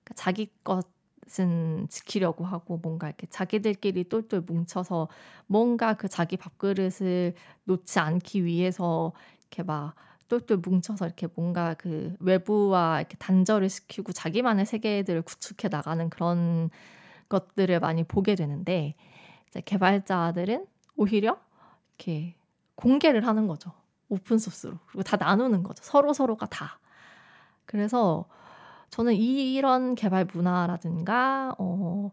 그러니까 0.04 0.14
자기 0.14 0.52
것 0.62 0.86
것은 1.30 1.86
지키려고 1.88 2.44
하고 2.44 2.78
뭔가 2.78 3.06
이렇게 3.06 3.26
자기들끼리 3.28 4.04
똘똘 4.04 4.40
뭉쳐서 4.40 5.08
뭔가 5.46 5.94
그 5.94 6.08
자기 6.08 6.36
밥그릇을 6.36 7.34
놓지 7.64 7.98
않기 8.00 8.44
위해서 8.44 9.12
이렇게 9.40 9.62
막 9.62 9.94
똘똘 10.28 10.58
뭉쳐서 10.58 11.06
이렇게 11.06 11.28
뭔가 11.34 11.74
그 11.74 12.14
외부와 12.20 13.00
이렇게 13.00 13.16
단절을 13.18 13.68
시키고 13.68 14.12
자기만의 14.12 14.66
세계들을 14.66 15.22
구축해 15.22 15.68
나가는 15.68 16.10
그런 16.10 16.70
것들을 17.28 17.78
많이 17.80 18.04
보게 18.04 18.34
되는데 18.34 18.94
이제 19.48 19.60
개발자들은 19.60 20.66
오히려 20.96 21.38
이렇게 21.96 22.34
공개를 22.74 23.26
하는 23.26 23.46
거죠. 23.46 23.72
오픈 24.08 24.38
소스로. 24.38 24.78
그리고 24.86 25.04
다 25.04 25.16
나누는 25.16 25.62
거죠. 25.62 25.82
서로 25.84 26.12
서로가 26.12 26.46
다. 26.46 26.80
그래서 27.64 28.26
저는 28.90 29.14
이런 29.14 29.94
개발 29.94 30.26
문화라든가 30.32 31.54
어 31.58 32.10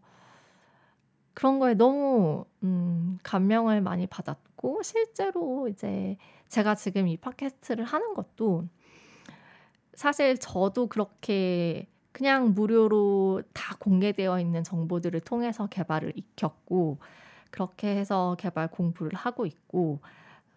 그런 1.34 1.58
거에 1.58 1.74
너무 1.74 2.44
음 2.62 3.18
감명을 3.22 3.80
많이 3.80 4.06
받았고 4.06 4.82
실제로 4.82 5.68
이제 5.68 6.16
제가 6.48 6.74
지금 6.74 7.08
이 7.08 7.16
팟캐스트를 7.16 7.84
하는 7.84 8.14
것도 8.14 8.66
사실 9.94 10.38
저도 10.38 10.86
그렇게 10.86 11.88
그냥 12.12 12.54
무료로 12.54 13.42
다 13.52 13.76
공개되어 13.78 14.40
있는 14.40 14.64
정보들을 14.64 15.20
통해서 15.20 15.66
개발을 15.66 16.12
익혔고 16.16 16.98
그렇게 17.50 17.96
해서 17.96 18.36
개발 18.38 18.68
공부를 18.68 19.14
하고 19.14 19.46
있고 19.46 20.00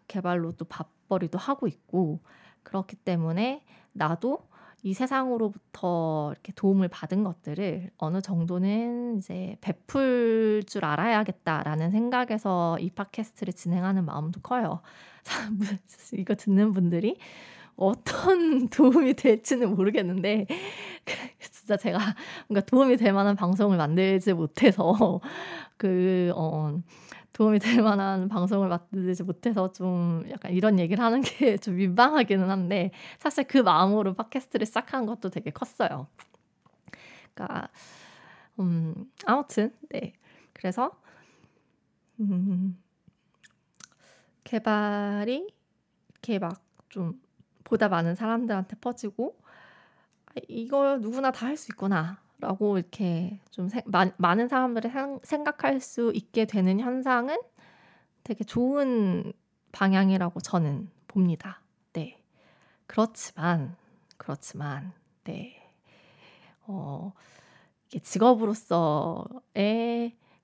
개발로 0.07 0.53
또 0.53 0.65
밥벌이도 0.65 1.37
하고 1.37 1.67
있고 1.67 2.19
그렇기 2.63 2.95
때문에 2.97 3.63
나도 3.93 4.47
이 4.83 4.93
세상으로부터 4.93 6.31
이렇게 6.31 6.51
도움을 6.53 6.87
받은 6.87 7.23
것들을 7.23 7.91
어느 7.97 8.21
정도는 8.21 9.19
이제 9.19 9.55
베풀 9.61 10.63
줄 10.65 10.85
알아야겠다라는 10.85 11.91
생각에서 11.91 12.77
이 12.79 12.89
팟캐스트를 12.89 13.53
진행하는 13.53 14.05
마음도 14.05 14.41
커요. 14.41 14.81
이거 16.17 16.33
듣는 16.33 16.73
분들이 16.73 17.17
어떤 17.75 18.69
도움이 18.69 19.13
될지는 19.13 19.75
모르겠는데 19.75 20.47
진짜 21.51 21.77
제가 21.77 21.99
뭔가 22.47 22.65
도움이 22.65 22.97
될 22.97 23.13
만한 23.13 23.35
방송을 23.35 23.77
만들지 23.77 24.33
못해서 24.33 25.21
그 25.77 26.31
어, 26.35 26.79
도움이 27.41 27.57
될 27.59 27.81
만한 27.81 28.29
방송을 28.29 28.69
만들지 28.69 29.23
못해서 29.23 29.71
좀 29.73 30.23
약간 30.29 30.51
이런 30.53 30.77
얘기를 30.79 31.03
하는 31.03 31.21
게 31.21 31.57
좀 31.57 31.75
민망하기는 31.75 32.47
한데 32.49 32.91
사실 33.19 33.45
그 33.45 33.57
마음으로 33.57 34.13
팟캐스트를 34.13 34.67
시작한 34.67 35.07
것도 35.07 35.29
되게 35.31 35.49
컸어요. 35.51 36.07
그러니까 37.33 37.69
음 38.59 38.95
아무튼 39.25 39.73
네 39.89 40.13
그래서 40.53 40.91
음 42.19 42.77
개발이 44.43 45.47
이렇게 46.13 46.39
막 46.39 46.61
좀 46.89 47.21
보다 47.63 47.87
많은 47.87 48.15
사람들한테 48.15 48.75
퍼지고 48.81 49.37
아, 50.27 50.33
이거 50.49 50.97
누구나 50.99 51.31
다 51.31 51.47
할 51.47 51.57
수 51.57 51.71
있구나 51.71 52.19
라고 52.41 52.77
이렇게 52.77 53.39
좀 53.51 53.69
세, 53.69 53.81
마, 53.85 54.09
많은 54.17 54.47
사람들이 54.47 54.89
생, 54.89 55.19
생각할 55.23 55.79
수 55.79 56.11
있게 56.15 56.45
되는 56.45 56.79
현상은 56.79 57.37
되게 58.23 58.43
좋은 58.43 59.31
방향이라고 59.71 60.41
저는 60.41 60.89
봅니다. 61.07 61.61
네. 61.93 62.21
그렇지만 62.87 63.75
그렇지만 64.17 64.91
네. 65.23 65.55
어, 66.63 67.13
직업으로서의 68.01 69.41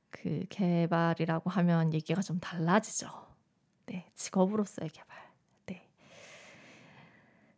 그 0.10 0.46
개발이라고 0.50 1.50
하면 1.50 1.94
얘기가 1.94 2.22
좀 2.22 2.40
달라지죠. 2.40 3.10
네, 3.88 4.06
직업으로서의 4.16 4.90
개발. 4.90 5.18
네. 5.66 5.88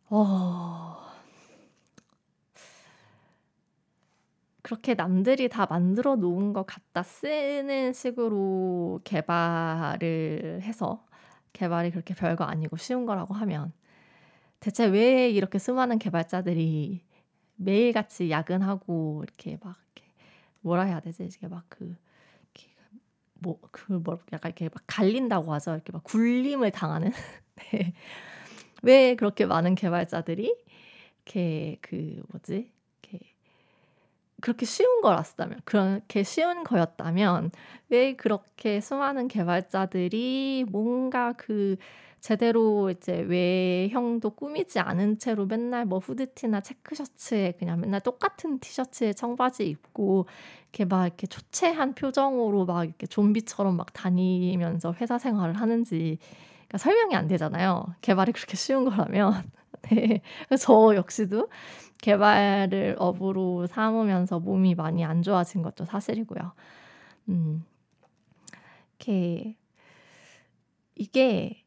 어, 0.08 1.09
그렇게 4.70 4.94
남들이 4.94 5.48
다 5.48 5.66
만들어 5.68 6.14
놓은 6.14 6.52
것 6.52 6.64
갖다 6.64 7.02
쓰는 7.02 7.92
식으로 7.92 9.00
개발을 9.02 10.60
해서 10.62 11.04
개발이 11.52 11.90
그렇게 11.90 12.14
별거 12.14 12.44
아니고 12.44 12.76
쉬운 12.76 13.04
거라고 13.04 13.34
하면 13.34 13.72
대체 14.60 14.86
왜 14.86 15.28
이렇게 15.28 15.58
수많은 15.58 15.98
개발자들이 15.98 17.04
매일같이 17.56 18.30
야근하고 18.30 19.24
이렇게 19.24 19.58
막 19.60 19.76
이렇게 19.96 20.08
뭐라 20.60 20.84
해야 20.84 21.00
되지? 21.00 21.24
이게 21.24 21.48
막그 21.48 21.96
뭐그 23.40 23.92
뭐 24.04 24.20
약간 24.32 24.50
이렇게 24.50 24.68
막 24.72 24.84
갈린다고 24.86 25.52
하죠. 25.54 25.72
이렇게 25.72 25.90
막 25.90 26.04
굴림을 26.04 26.70
당하는. 26.70 27.10
네. 27.72 27.92
왜 28.84 29.16
그렇게 29.16 29.46
많은 29.46 29.74
개발자들이 29.74 30.54
이렇게 31.24 31.78
그 31.80 32.22
뭐지? 32.28 32.70
그렇게 34.40 34.66
쉬운 34.66 35.00
거였다면 35.00 35.60
그렇게 35.64 36.22
쉬운 36.22 36.64
거였다면 36.64 37.50
왜 37.88 38.14
그렇게 38.14 38.80
수많은 38.80 39.28
개발자들이 39.28 40.66
뭔가 40.68 41.32
그 41.36 41.76
제대로 42.20 42.90
이제 42.90 43.20
외형도 43.20 44.30
꾸미지 44.30 44.78
않은 44.78 45.18
채로 45.18 45.46
맨날 45.46 45.86
뭐 45.86 45.98
후드티나 45.98 46.60
체크셔츠에 46.60 47.52
그냥 47.58 47.80
맨날 47.80 48.00
똑같은 48.00 48.58
티셔츠에 48.58 49.14
청바지 49.14 49.66
입고 49.66 50.26
이렇게 50.64 50.84
막 50.84 51.06
이렇게 51.06 51.26
초췌한 51.26 51.94
표정으로 51.94 52.66
막 52.66 52.84
이렇게 52.84 53.06
좀비처럼 53.06 53.76
막 53.76 53.92
다니면서 53.94 54.94
회사 55.00 55.18
생활을 55.18 55.54
하는지 55.54 56.18
그러니까 56.68 56.78
설명이 56.78 57.16
안 57.16 57.26
되잖아요. 57.26 57.86
개발이 58.00 58.32
그렇게 58.32 58.56
쉬운 58.56 58.84
거라면. 58.84 59.42
네. 59.90 60.20
저 60.58 60.94
역시도 60.94 61.48
개발을 62.02 62.96
업으로 62.98 63.66
삼으면서 63.66 64.40
몸이 64.40 64.74
많이 64.74 65.04
안 65.04 65.22
좋아진 65.22 65.62
것도 65.62 65.84
사실이고요. 65.84 66.52
음. 67.28 67.64
이게 70.94 71.64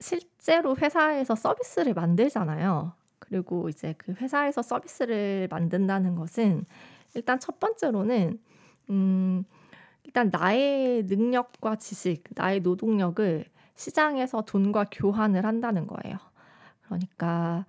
실제로 0.00 0.76
회사에서 0.76 1.34
서비스를 1.34 1.94
만들잖아요. 1.94 2.92
그리고 3.18 3.68
이제 3.70 3.94
그 3.96 4.12
회사에서 4.12 4.60
서비스를 4.60 5.48
만든다는 5.50 6.14
것은 6.14 6.66
일단 7.14 7.40
첫 7.40 7.58
번째로는 7.58 8.38
음 8.90 9.44
일단 10.04 10.28
나의 10.30 11.04
능력과 11.04 11.76
지식, 11.76 12.24
나의 12.34 12.60
노동력을 12.60 13.46
시장에서 13.76 14.42
돈과 14.42 14.86
교환을 14.92 15.46
한다는 15.46 15.86
거예요. 15.86 16.18
그러니까 16.82 17.64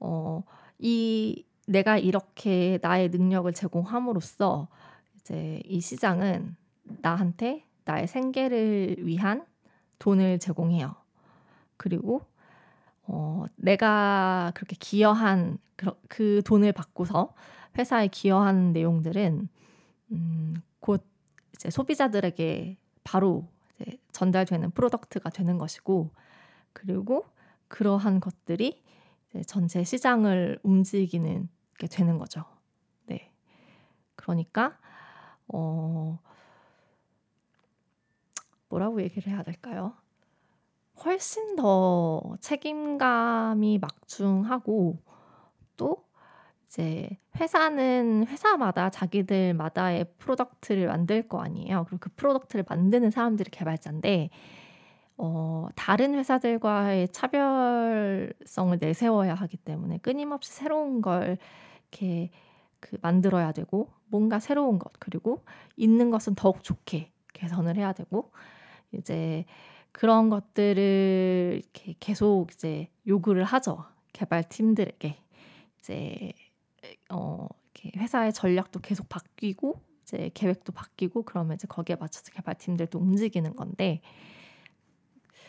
어 0.00 0.42
이 0.78 1.44
내가 1.66 1.98
이렇게 1.98 2.78
나의 2.82 3.10
능력을 3.10 3.52
제공함으로써 3.52 4.68
이제 5.16 5.60
이 5.64 5.80
시장은 5.80 6.56
나한테 7.02 7.64
나의 7.84 8.06
생계를 8.06 8.96
위한 9.00 9.44
돈을 9.98 10.38
제공해요. 10.38 10.94
그리고 11.76 12.22
어, 13.06 13.44
내가 13.56 14.52
그렇게 14.54 14.76
기여한 14.78 15.58
그, 15.76 15.90
그 16.08 16.42
돈을 16.44 16.72
받고서 16.72 17.34
회사에 17.76 18.08
기여한 18.08 18.72
내용들은 18.72 19.48
음, 20.12 20.54
곧 20.80 21.04
이제 21.54 21.70
소비자들에게 21.70 22.76
바로 23.04 23.46
이제 23.80 23.98
전달되는 24.12 24.70
프로덕트가 24.70 25.30
되는 25.30 25.58
것이고 25.58 26.10
그리고 26.72 27.26
그러한 27.68 28.20
것들이 28.20 28.82
전체 29.46 29.84
시장을 29.84 30.58
움직이는 30.62 31.48
게 31.78 31.86
되는 31.86 32.18
거죠. 32.18 32.44
네. 33.06 33.30
그러니까 34.16 34.78
어 35.48 36.18
뭐라고 38.68 39.00
얘기를 39.02 39.32
해야 39.32 39.42
될까요? 39.42 39.94
훨씬 41.04 41.56
더 41.56 42.36
책임감이 42.40 43.78
막중하고 43.78 44.98
또 45.76 46.04
이제 46.66 47.08
회사는 47.36 48.26
회사마다 48.26 48.90
자기들마다의 48.90 50.12
product를 50.18 50.86
만들 50.88 51.26
거 51.28 51.40
아니에요. 51.40 51.84
그리고 51.84 51.98
그 52.00 52.10
product를 52.16 52.64
만드는 52.68 53.10
사람들이 53.10 53.50
개발자인데 53.50 54.30
어, 55.18 55.66
다른 55.74 56.14
회사들과의 56.14 57.08
차별성을 57.08 58.78
내세워야 58.80 59.34
하기 59.34 59.56
때문에 59.58 59.98
끊임없이 59.98 60.52
새로운 60.52 61.02
걸 61.02 61.38
이렇게 61.90 62.30
그 62.80 62.96
만들어야 63.02 63.52
되고 63.52 63.90
뭔가 64.06 64.38
새로운 64.38 64.78
것 64.78 64.92
그리고 65.00 65.44
있는 65.76 66.10
것은 66.10 66.36
더욱 66.36 66.62
좋게 66.62 67.10
개선을 67.34 67.76
해야 67.76 67.92
되고 67.92 68.30
이제 68.92 69.44
그런 69.92 70.30
것들을 70.30 71.60
이렇게 71.62 71.94
계속 71.98 72.52
이제 72.52 72.88
요구를 73.06 73.44
하죠. 73.44 73.84
개발팀들에게. 74.12 75.16
이제 75.80 76.32
어 77.10 77.48
이렇게 77.74 77.98
회사의 77.98 78.32
전략도 78.32 78.80
계속 78.80 79.08
바뀌고 79.08 79.80
이제 80.02 80.30
계획도 80.34 80.72
바뀌고 80.72 81.22
그러면 81.22 81.54
이제 81.56 81.66
거기에 81.66 81.96
맞춰서 81.96 82.30
개발팀들도 82.32 82.98
움직이는 82.98 83.56
건데 83.56 84.00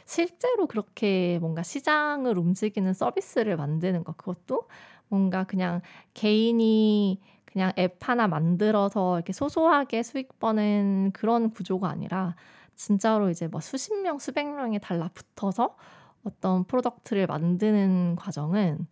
실제로 0.10 0.66
그렇게 0.66 1.38
뭔가 1.40 1.62
시장을 1.62 2.36
움직이는 2.36 2.94
서비스를 2.94 3.56
만드는 3.58 4.04
것 4.04 4.18
그것도 4.18 4.68
뭔가 5.08 5.44
그냥 5.44 5.82
개인이 6.16 7.22
그냥 7.46 7.72
앱 7.78 7.98
하나 8.02 8.28
만들어서 8.28 9.18
이렇게 9.18 9.34
소소하게 9.34 10.02
수익 10.02 10.40
버는 10.40 11.12
그런 11.14 11.52
구조가 11.52 11.88
아니라 11.88 12.36
진짜로 12.76 13.30
이제 13.30 13.48
뭐 13.48 13.62
수십 13.62 13.94
명, 14.02 14.18
수백 14.18 14.48
명이 14.48 14.80
달라붙어서 14.80 15.78
어떤 16.24 16.64
product를 16.64 17.28
만드는 17.28 18.16
과정은 18.16 18.88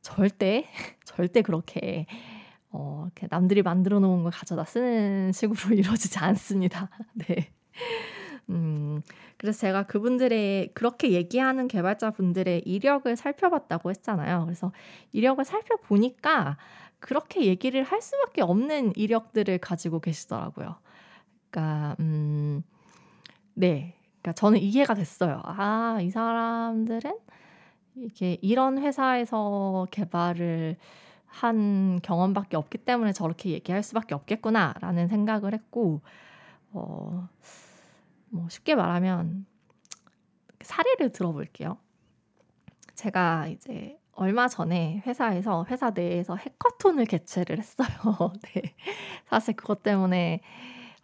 절대 0.00 0.68
절대 1.04 1.42
그렇게 1.42 2.06
어, 2.70 3.02
이렇게 3.06 3.26
남들이 3.30 3.62
만들어 3.62 3.98
놓은 3.98 4.22
걸 4.22 4.30
가져다 4.30 4.64
쓰는 4.64 5.32
식으로 5.32 5.74
이루어지지 5.74 6.20
않습니다. 6.20 6.88
네. 7.14 7.50
음, 8.50 9.02
그래서 9.36 9.60
제가 9.60 9.84
그분들의 9.84 10.70
그렇게 10.74 11.12
얘기하는 11.12 11.68
개발자 11.68 12.10
분들의 12.10 12.62
이력을 12.66 13.14
살펴봤다고 13.16 13.90
했잖아요. 13.90 14.44
그래서 14.44 14.72
이력을 15.12 15.44
살펴보니까 15.44 16.56
그렇게 17.00 17.46
얘기를 17.46 17.82
할 17.82 18.00
수밖에 18.02 18.42
없는 18.42 18.92
이력들을 18.96 19.58
가지고 19.58 20.00
계시더라고요. 20.00 20.76
그러니까 21.50 21.96
음, 22.00 22.62
네. 23.54 23.96
그러니까 24.22 24.32
저는 24.34 24.60
이해가 24.60 24.94
됐어요. 24.94 25.40
아, 25.44 25.98
이 26.00 26.10
사람들은 26.10 27.12
이게 27.96 28.38
이런 28.40 28.78
회사에서 28.78 29.86
개발을 29.90 30.76
한 31.26 32.00
경험밖에 32.02 32.56
없기 32.56 32.78
때문에 32.78 33.12
저렇게 33.12 33.50
얘기할 33.50 33.82
수밖에 33.82 34.14
없겠구나라는 34.14 35.08
생각을 35.08 35.54
했고, 35.54 36.02
어, 36.72 37.28
뭐 38.32 38.48
쉽게 38.48 38.74
말하면 38.74 39.46
사례를 40.60 41.10
들어볼게요. 41.10 41.78
제가 42.94 43.48
이제 43.48 43.98
얼마 44.12 44.48
전에 44.48 45.02
회사에서 45.06 45.64
회사 45.68 45.90
내에서 45.90 46.36
해커톤을 46.36 47.06
개최를 47.06 47.58
했어요. 47.58 47.88
네. 48.54 48.74
사실 49.26 49.54
그것 49.54 49.82
때문에 49.82 50.40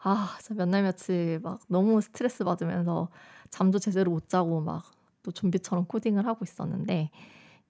아, 0.00 0.36
진짜 0.40 0.54
몇날 0.54 0.82
며칠 0.82 1.40
막 1.42 1.60
너무 1.68 2.00
스트레스 2.00 2.44
받으면서 2.44 3.08
잠도 3.50 3.78
제대로 3.78 4.10
못 4.10 4.28
자고 4.28 4.60
막 4.60 4.98
또 5.28 5.32
좀비처럼 5.32 5.86
코딩을 5.86 6.26
하고 6.26 6.44
있었는데 6.44 7.10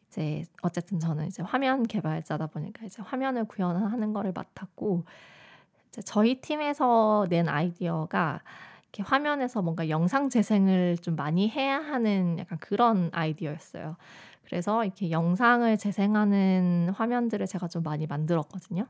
이제 0.09 0.45
어쨌든 0.63 1.01
저는 1.01 1.27
이제 1.27 1.43
화면 1.43 1.83
개발자다 1.83 2.47
보니까 2.47 2.87
이제 2.87 3.03
화면을 3.03 3.45
구현하는 3.45 4.13
거를 4.13 4.33
맡았고 4.33 5.05
이제 5.89 6.03
저희 6.03 6.41
팀에서 6.41 7.27
낸 7.29 7.49
아이디어가 7.49 8.43
이렇게 8.93 9.03
화면에서 9.03 9.63
뭔가 9.63 9.89
영상 9.89 10.29
재생을 10.29 10.97
좀 10.99 11.17
많이 11.17 11.49
해야 11.49 11.79
하는 11.79 12.39
약간 12.39 12.59
그런 12.59 13.11
아이디어였어요. 13.13 13.97
그래서 14.45 14.85
이렇게 14.85 15.11
영상을 15.11 15.77
재생하는 15.77 16.91
화면들을 16.95 17.47
제가 17.47 17.69
좀 17.69 17.83
많이 17.83 18.07
만들었거든요. 18.07 18.87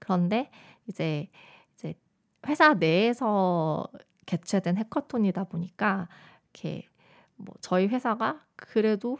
그런데 0.00 0.50
이제 0.88 1.28
회사 2.46 2.74
내에서 2.74 3.86
개최된 4.26 4.76
해커톤이다 4.76 5.44
보니까 5.44 6.08
이렇게 6.52 6.86
뭐 7.36 7.54
저희 7.60 7.86
회사가 7.86 8.40
그래도 8.56 9.18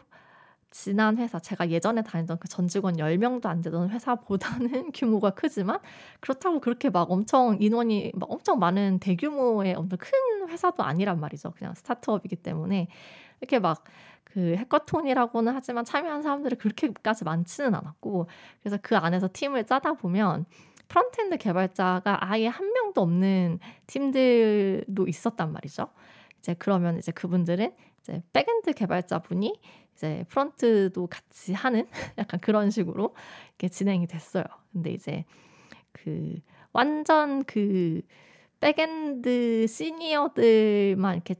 지난 0.71 1.17
회사, 1.17 1.39
제가 1.39 1.69
예전에 1.69 2.01
다니던 2.03 2.39
그 2.39 2.47
전 2.47 2.67
직원 2.67 2.97
10명도 2.97 3.45
안 3.47 3.61
되던 3.61 3.89
회사보다는 3.89 4.91
규모가 4.93 5.31
크지만 5.31 5.79
그렇다고 6.19 6.59
그렇게 6.59 6.89
막 6.89 7.09
엄청 7.11 7.57
인원이 7.59 8.11
막 8.15 8.29
엄청 8.31 8.59
많은 8.59 8.99
대규모의 8.99 9.75
엄청 9.75 9.97
큰 9.99 10.49
회사도 10.49 10.83
아니란 10.83 11.19
말이죠. 11.19 11.51
그냥 11.51 11.73
스타트업이기 11.75 12.37
때문에 12.37 12.87
이렇게 13.41 13.59
막 13.59 13.83
그 14.35 14.55
hackathon이라고는 14.57 15.53
하지만 15.55 15.85
참여한 15.85 16.21
사람들이 16.21 16.57
그렇게까지 16.57 17.23
많지는 17.23 17.73
않았고 17.73 18.27
그래서 18.61 18.77
그 18.81 18.97
안에서 18.97 19.29
팀을 19.31 19.65
짜다 19.65 19.93
보면 19.93 20.45
frontend 20.89 21.37
개발자가 21.37 22.17
아예 22.19 22.47
한 22.47 22.69
명도 22.73 23.01
없는 23.01 23.59
팀들도 23.87 25.07
있었단 25.07 25.53
말이죠. 25.53 25.87
이제 26.39 26.53
그러면 26.59 26.97
이제 26.97 27.13
그분들은 27.13 27.73
이제 28.01 28.21
backend 28.33 28.73
개발자분이 28.73 29.57
이제 29.95 30.25
front도 30.29 31.07
같이 31.07 31.53
하는 31.53 31.87
약간 32.17 32.39
그런 32.39 32.69
식으로 32.69 33.15
이렇게 33.49 33.69
진행이 33.69 34.07
됐어요. 34.07 34.43
근데 34.71 34.91
이제 34.91 35.25
그 35.91 36.35
완전 36.73 37.43
그 37.45 38.01
backend 38.59 39.67
senior들만 39.67 41.15
이렇게 41.15 41.35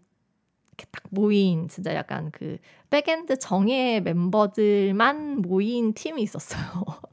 이렇게 0.78 0.86
딱 0.91 1.04
모인 1.10 1.68
진짜 1.70 1.96
약간 1.96 2.32
그 2.32 2.58
backend 2.89 3.39
정예 3.39 4.02
멤버들만 4.02 5.41
모인 5.41 5.94
팀이 5.94 6.22
있었어요. 6.22 6.62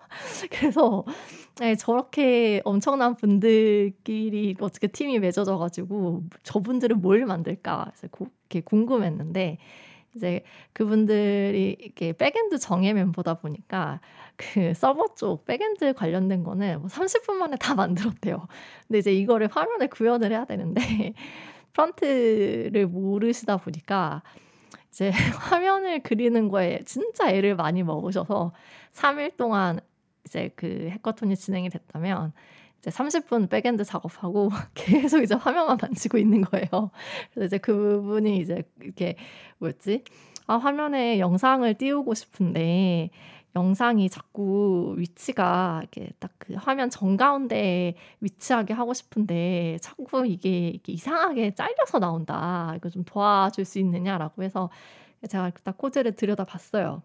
그래서 0.50 1.04
네, 1.60 1.76
저렇게 1.76 2.60
엄청난 2.64 3.14
분들끼리 3.14 4.56
어떻게 4.60 4.88
팀이 4.88 5.18
맺어져 5.20 5.58
가지고 5.58 6.24
저분들은 6.42 7.00
뭘 7.00 7.24
만들까 7.24 7.92
그래서 7.94 8.08
고, 8.10 8.26
이렇게 8.50 8.60
궁금했는데 8.62 9.58
이제 10.14 10.44
그분들이 10.72 11.76
이렇게 11.78 12.12
backend 12.12 12.58
정예 12.58 12.92
멤버다 12.92 13.34
보니까 13.34 14.00
그 14.36 14.74
서버 14.74 15.14
쪽 15.14 15.44
backend 15.46 15.94
관련된 15.94 16.44
거는 16.44 16.80
뭐 16.80 16.88
30분 16.88 17.34
만에 17.34 17.56
다 17.56 17.74
만들었대요. 17.74 18.46
근데 18.86 18.98
이제 18.98 19.12
이거를 19.12 19.48
화면에 19.50 19.86
구현을 19.86 20.30
해야 20.30 20.44
되는데 20.44 21.14
front를 21.72 22.86
모르시다 22.86 23.56
보니까 23.56 24.22
이제 24.90 25.10
화면을 25.38 26.02
그리는 26.02 26.48
거에 26.48 26.80
진짜 26.84 27.30
애를 27.30 27.56
많이 27.56 27.82
먹으셔서 27.82 28.52
3일 28.92 29.36
동안 29.36 29.80
이제 30.26 30.50
그 30.54 30.88
hackathon이 30.90 31.36
진행이 31.36 31.70
됐다면 31.70 32.32
이제 32.82 32.90
30분 32.90 33.48
backend 33.48 33.84
작업하고 33.84 34.50
계속 34.74 35.22
이제 35.22 35.34
화면만 35.34 35.78
만지고 35.80 36.18
있는 36.18 36.42
거예요. 36.42 36.90
그래서 37.32 37.46
이제 37.46 37.58
그분이 37.58 38.38
이제 38.38 38.64
이렇게 38.80 39.16
뭐였지? 39.58 40.04
아, 40.48 40.56
화면에 40.56 41.18
영상을 41.20 41.72
띄우고 41.74 42.12
싶은데 42.14 43.10
영상이 43.54 44.08
자꾸 44.10 44.94
위치가 44.98 45.80
이렇게 45.82 46.10
딱 46.18 46.32
그 46.42 46.54
화면 46.54 46.90
정가운데 46.90 47.94
위치하게 48.20 48.74
하고 48.74 48.94
싶은데 48.94 49.78
자꾸 49.80 50.26
이게, 50.26 50.68
이게 50.68 50.92
이상하게 50.92 51.54
잘려서 51.54 52.00
나온다. 52.00 52.72
이거 52.76 52.90
좀 52.90 53.04
도와줄 53.04 53.64
수 53.64 53.78
있느냐라고 53.78 54.42
해서 54.42 54.70
제가 55.28 55.52
딱 55.62 55.78
코드를 55.78 56.16
들여다 56.16 56.44
봤어요. 56.44 57.02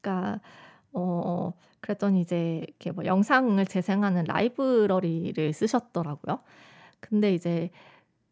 그러니까 0.00 0.40
어 0.92 1.52
그랬더니 1.80 2.20
이제 2.20 2.64
이렇게 2.66 2.90
뭐 2.90 3.04
영상을 3.04 3.64
재생하는 3.66 4.24
라이브러리를 4.24 5.52
쓰셨더라고요. 5.52 6.40
근데 7.00 7.34
이제 7.34 7.70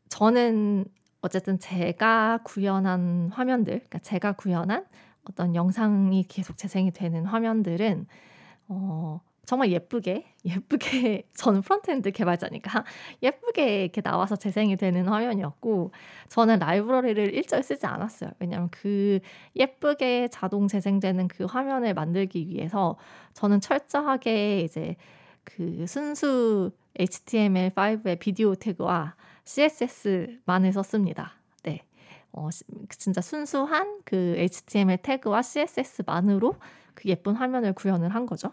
저는 0.09 0.85
어쨌든 1.20 1.59
제가 1.59 2.40
구현한 2.44 3.30
화면들, 3.33 3.74
그러니까 3.74 3.98
제가 4.00 4.33
구현한 4.33 4.87
어떤 5.24 5.54
영상이 5.54 6.24
계속 6.24 6.57
재생이 6.59 6.90
되는 6.92 7.24
화면들은 7.24 8.07
어 8.68 9.20
정말 9.44 9.70
예쁘게 9.70 10.24
예쁘게 10.44 11.28
저는 11.35 11.62
frontend 11.62 12.10
개발자니까 12.12 12.85
예쁘게 13.22 13.83
이렇게 13.83 14.00
나와서 14.00 14.37
재생이 14.37 14.76
되는 14.76 15.07
화면이었고 15.09 15.92
저는 16.28 16.59
라이브러리를 16.59 17.35
일절 17.35 17.62
쓰지 17.62 17.87
않았어요. 17.87 18.30
왜냐하면 18.38 18.68
그 18.70 19.20
예쁘게 19.57 20.28
자동 20.28 20.68
재생되는 20.68 21.28
그 21.28 21.44
화면을 21.44 21.94
만들기 21.94 22.48
위해서 22.48 22.96
저는 23.35 23.61
철저하게 23.61 24.61
이제 24.61 24.96
그 25.44 25.87
순수 25.87 26.72
HTML5의 26.98 28.18
비디오 28.18 28.54
태그와 28.54 29.14
CSS만을 29.44 30.72
썼습니다. 30.72 31.33
네. 31.62 31.83
어, 32.33 32.48
진짜 32.88 33.20
순수한 33.20 34.00
그 34.04 34.35
HTML 34.38 34.98
태그와 34.98 35.42
CSS만으로 35.42 36.57
그 36.94 37.09
예쁜 37.09 37.35
화면을 37.35 37.72
구현을 37.72 38.09
한 38.14 38.26
거죠. 38.26 38.52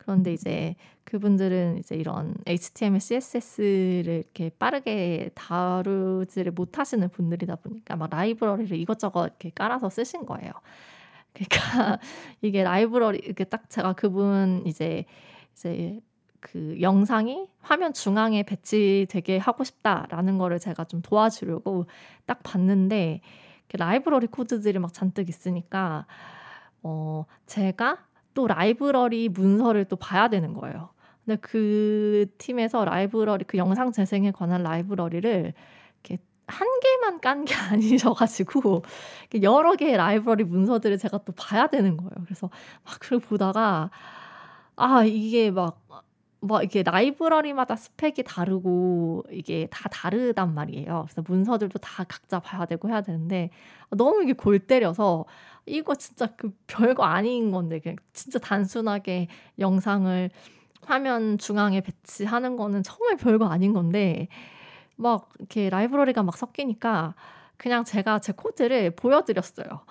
그런데 0.00 0.32
이제 0.32 0.74
그분들은 1.04 1.78
이제 1.78 1.94
이런 1.94 2.34
HTML, 2.46 3.00
CSS를 3.00 4.14
이렇게 4.14 4.50
빠르게 4.58 5.30
다루지를 5.34 6.52
못하시는 6.52 7.06
분들이다 7.10 7.56
보니까 7.56 7.96
막 7.96 8.08
라이브러리를 8.10 8.76
이것저것 8.78 9.26
이렇게 9.26 9.50
깔아서 9.54 9.90
쓰신 9.90 10.24
거예요. 10.24 10.52
그러니까 11.34 11.98
이게 12.40 12.62
라이브러리 12.62 13.18
이렇게 13.18 13.44
딱 13.44 13.68
제가 13.68 13.92
그분 13.92 14.62
이제 14.66 15.04
이제 15.52 16.00
그 16.40 16.78
영상이 16.80 17.48
화면 17.60 17.92
중앙에 17.92 18.42
배치되게 18.42 19.36
하고 19.36 19.64
싶다라는 19.64 20.38
거를 20.38 20.58
제가 20.58 20.84
좀 20.84 21.02
도와주려고 21.02 21.86
딱 22.24 22.42
봤는데 22.42 23.20
라이브러리 23.74 24.28
코드들이 24.28 24.78
막 24.78 24.94
잔뜩 24.94 25.28
있으니까 25.28 26.06
어 26.82 27.26
제가 27.44 27.98
또 28.34 28.46
라이브러리 28.46 29.28
문서를 29.28 29.84
또 29.86 29.96
봐야 29.96 30.28
되는 30.28 30.54
거예요. 30.54 30.90
근데 31.24 31.38
그 31.40 32.26
팀에서 32.38 32.84
라이브러리 32.84 33.44
그 33.44 33.58
영상 33.58 33.92
재생에 33.92 34.30
관한 34.32 34.62
라이브러리를 34.62 35.52
이렇게 36.04 36.22
한 36.46 36.66
개만 36.80 37.20
깐 37.20 37.44
게 37.44 37.54
아니셔가지고 37.70 38.82
여러 39.42 39.74
개의 39.76 39.96
라이브러리 39.96 40.44
문서들을 40.44 40.98
제가 40.98 41.18
또 41.24 41.32
봐야 41.32 41.66
되는 41.68 41.96
거예요. 41.96 42.10
그래서 42.24 42.50
막 42.84 42.98
그걸 43.00 43.18
보다가 43.20 43.90
아 44.76 45.04
이게 45.04 45.50
막뭐 45.50 46.62
이게 46.64 46.82
라이브러리마다 46.82 47.76
스펙이 47.76 48.22
다르고 48.24 49.24
이게 49.30 49.68
다 49.70 49.88
다르단 49.90 50.54
말이에요. 50.54 51.06
그래서 51.08 51.22
문서들도 51.26 51.78
다 51.80 52.04
각자 52.08 52.40
봐야 52.40 52.64
되고 52.66 52.88
해야 52.88 53.02
되는데 53.02 53.50
너무 53.90 54.22
이게 54.22 54.32
골 54.32 54.58
때려서 54.58 55.24
이거 55.66 55.94
진짜 55.94 56.26
그 56.36 56.52
별거 56.66 57.04
아닌 57.04 57.50
건데 57.50 57.80
그냥 57.80 57.96
진짜 58.12 58.38
단순하게 58.38 59.28
영상을 59.58 60.30
화면 60.82 61.38
중앙에 61.38 61.80
배치하는 61.80 62.56
거는 62.56 62.82
정말 62.82 63.16
별거 63.16 63.46
아닌 63.46 63.72
건데 63.72 64.28
막 64.96 65.30
이렇게 65.38 65.70
라이브러리가 65.70 66.22
막 66.22 66.36
섞이니까 66.36 67.14
그냥 67.56 67.84
제가 67.84 68.20
제 68.20 68.32
코드를 68.32 68.90
보여드렸어요. 68.92 69.84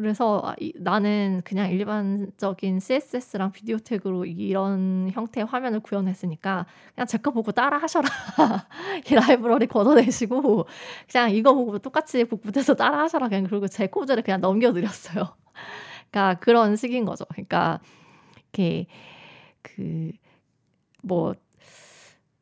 그래서 0.00 0.40
아, 0.44 0.54
이, 0.58 0.72
나는 0.76 1.42
그냥 1.44 1.70
일반적인 1.70 2.80
CSS랑 2.80 3.52
비디오 3.52 3.78
태그로 3.78 4.24
이런 4.24 5.10
형태의 5.12 5.46
화면을 5.46 5.80
구현했으니까 5.80 6.66
그냥 6.94 7.06
제 7.06 7.18
거 7.18 7.30
보고 7.30 7.52
따라 7.52 7.76
하셔라. 7.78 8.08
이 9.10 9.14
라이브러리 9.14 9.66
걷어내시고 9.66 10.66
그냥 11.10 11.30
이거 11.30 11.54
보고 11.54 11.78
똑같이 11.78 12.24
복붙해서 12.24 12.74
따라 12.74 13.00
하셔라. 13.00 13.28
그냥 13.28 13.44
그리고 13.44 13.68
제 13.68 13.86
코드를 13.86 14.22
그냥 14.22 14.40
넘겨드렸어요. 14.40 15.36
그러니까 16.10 16.40
그런 16.40 16.76
식인 16.76 17.04
거죠. 17.04 17.24
그러니까 17.30 17.80
이렇게 18.36 18.86
그뭐 21.02 21.34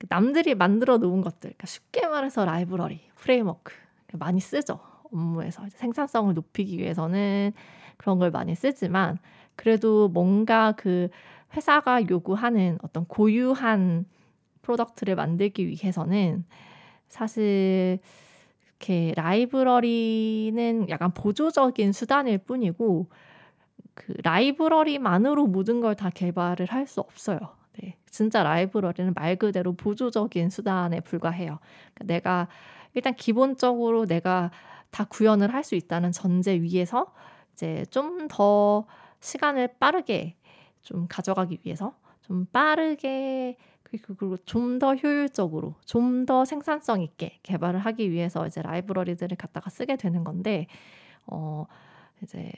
남들이 0.08 0.54
만들어 0.54 0.98
놓은 0.98 1.22
것들, 1.22 1.40
그러니까 1.40 1.66
쉽게 1.66 2.06
말해서 2.06 2.44
라이브러리, 2.44 3.00
framework 3.16 3.72
많이 4.12 4.40
쓰죠. 4.40 4.80
업무에서 5.12 5.64
생산성을 5.70 6.34
높이기 6.34 6.78
위해서는 6.78 7.52
그런 7.96 8.18
걸 8.18 8.30
많이 8.30 8.54
쓰지만 8.54 9.18
그래도 9.56 10.08
뭔가 10.08 10.72
그 10.72 11.08
회사가 11.56 12.08
요구하는 12.08 12.78
어떤 12.82 13.04
고유한 13.06 14.06
product를 14.62 15.16
만들기 15.16 15.66
위해서는 15.68 16.44
사실 17.08 17.98
이렇게 18.66 19.12
라이브러리는 19.16 20.88
약간 20.90 21.12
보조적인 21.14 21.92
수단일 21.92 22.38
뿐이고 22.38 23.08
그 23.94 24.14
라이브러리만으로 24.22 25.46
모든 25.46 25.80
걸 25.80 25.94
다 25.94 26.10
개발을 26.10 26.66
할 26.66 26.86
수 26.86 27.00
없어요. 27.00 27.38
네. 27.80 27.96
진짜 28.10 28.42
라이브러리는 28.42 29.12
말 29.14 29.36
그대로 29.36 29.72
보조적인 29.74 30.50
수단에 30.50 31.00
불과해요. 31.00 31.58
그러니까 31.94 32.04
내가 32.14 32.48
일단 32.94 33.14
기본적으로 33.14 34.06
내가 34.06 34.50
다 34.90 35.04
구현을 35.04 35.52
할 35.54 35.62
수 35.64 35.74
있다는 35.74 36.12
전제 36.12 36.60
위에서 36.60 37.12
이제 37.52 37.84
좀 37.90 38.28
더 38.28 38.86
시간을 39.20 39.68
빠르게 39.80 40.36
좀 40.82 41.06
가져가기 41.08 41.60
위해서 41.64 41.94
좀 42.22 42.46
빠르게 42.46 43.56
그리고 43.82 44.36
좀 44.44 44.78
더 44.78 44.94
효율적으로 44.94 45.74
좀 45.86 46.26
더 46.26 46.44
생산성 46.44 47.02
있게 47.02 47.38
개발을 47.42 47.80
하기 47.80 48.10
위해서 48.10 48.46
이제 48.46 48.62
라이브러리들을 48.62 49.36
갖다가 49.36 49.70
쓰게 49.70 49.96
되는 49.96 50.24
건데 50.24 50.66
어 51.26 51.66
이제 52.22 52.52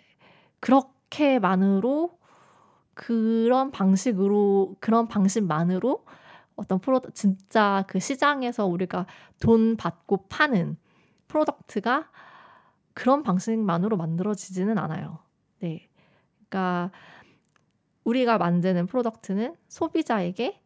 그렇게만으로 0.60 2.18
그런 2.94 3.70
방식으로 3.70 4.76
그런 4.80 5.08
방식만으로 5.08 6.04
어떤 6.56 6.78
프로 6.80 7.00
진짜 7.14 7.84
그 7.88 7.98
시장에서 8.00 8.66
우리가 8.66 9.06
돈 9.40 9.76
받고 9.76 10.26
파는 10.28 10.76
product가 11.30 12.10
그런 12.92 13.22
방식만으로 13.22 13.96
만들어지지는 13.96 14.78
않아요. 14.78 15.20
네. 15.60 15.88
그러니까 16.48 16.90
우리가 18.04 18.38
만드는 18.38 18.86
product는 18.86 19.54
소비자에게 19.68 20.60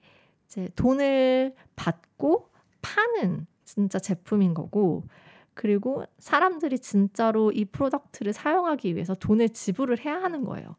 이제 0.47 0.69
돈을 0.75 1.55
받고 1.77 2.51
파는 2.81 3.47
진짜 3.65 3.99
제품인 3.99 4.55
거고 4.55 5.05
그리고 5.53 6.05
사람들이 6.19 6.79
진짜로 6.79 7.53
이 7.53 7.65
product를 7.67 8.33
사용하기 8.33 8.95
위해서 8.95 9.15
돈을 9.15 9.51
지불을 9.51 10.05
해야 10.05 10.17
하는 10.17 10.45
거예요. 10.45 10.77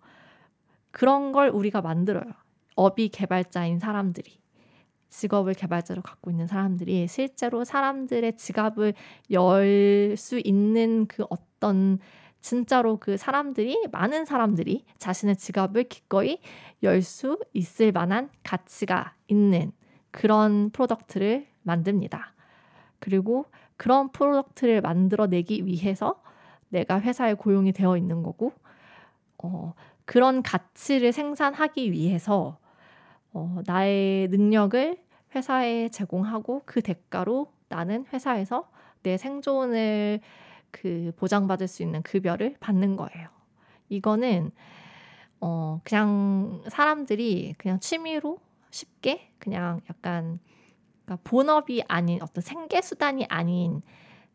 그런 0.91 1.31
걸 1.31 1.49
우리가 1.49 1.81
만들어요. 1.81 2.31
업이 2.75 3.09
개발자인 3.09 3.79
사람들이. 3.79 4.39
직업을 5.09 5.53
개발자로 5.53 6.01
갖고 6.01 6.29
있는 6.31 6.47
사람들이 6.47 7.07
실제로 7.07 7.63
사람들의 7.63 8.37
지갑을 8.37 8.93
열 9.31 10.15
수 10.17 10.39
있는 10.43 11.07
그 11.07 11.25
어떤 11.29 11.99
진짜로 12.41 12.97
그 12.99 13.17
사람들이 13.17 13.87
많은 13.91 14.25
사람들이 14.25 14.85
자신의 14.99 15.35
지갑을 15.37 15.85
기꺼이 15.85 16.39
열 16.83 17.01
수 17.01 17.39
있을 17.53 17.91
만한 17.91 18.29
가치가 18.43 19.13
있는 19.27 19.71
그런 20.11 20.69
product를 20.71 21.47
만듭니다. 21.63 22.33
그리고 22.99 23.45
그런 23.77 24.11
product를 24.11 24.81
만들어내기 24.81 25.65
위해서 25.65 26.21
내가 26.69 27.01
회사에 27.01 27.33
고용이 27.33 27.71
되어 27.73 27.97
있는 27.97 28.23
거고, 28.23 28.53
어, 29.43 29.73
그런 30.05 30.43
가치를 30.43 31.11
생산하기 31.11 31.91
위해서 31.91 32.57
어, 33.35 33.61
나의 33.65 34.29
능력을 34.29 34.97
회사에 35.35 35.89
제공하고 35.89 36.61
그 36.65 36.81
대가로 36.81 37.51
나는 37.67 38.05
회사에서 38.13 38.69
내 39.03 39.17
생존을 39.17 40.21
그 40.71 41.11
보장받을 41.17 41.67
수 41.67 41.83
있는 41.83 42.01
급여를 42.01 42.55
받는 42.61 42.95
거예요. 42.95 43.27
이거는 43.89 44.51
어 45.41 45.81
그냥 45.83 46.63
사람들이 46.69 47.55
그냥 47.57 47.79
취미로 47.81 48.39
쉽게 48.71 49.31
그냥 49.37 49.81
약간 49.89 50.39
그러니까 51.03 51.29
본업이 51.29 51.83
아닌 51.89 52.21
어떤 52.21 52.41
생계 52.41 52.81
수단이 52.81 53.25
아닌 53.27 53.81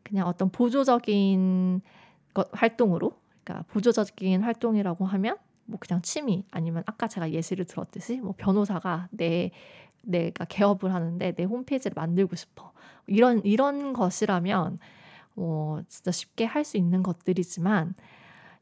그냥 0.03 0.27
어떤 0.27 0.49
보조적인 0.51 1.81
것 2.35 2.49
활동으로 2.53 3.13
그러니까 3.43 3.65
보조적인 3.71 4.43
활동이라고 4.43 5.05
하면 5.05 5.37
뭐 5.71 5.79
그냥 5.79 6.01
취미 6.01 6.45
아니면 6.51 6.83
아까 6.85 7.07
제가 7.07 7.31
예시를 7.31 7.65
들었듯이 7.65 8.17
뭐 8.19 8.33
변호사가 8.37 9.07
내 9.11 9.51
내가 10.03 10.45
개업을 10.45 10.93
하는데 10.93 11.31
내 11.33 11.43
홈페이지를 11.43 11.95
만들고 11.95 12.35
싶어 12.35 12.73
이런 13.07 13.41
이런 13.45 13.93
것이라면 13.93 14.79
뭐 15.35 15.81
진짜 15.87 16.11
쉽게 16.11 16.45
할 16.45 16.63
수 16.65 16.77
있는 16.77 17.03
것들이지만 17.03 17.95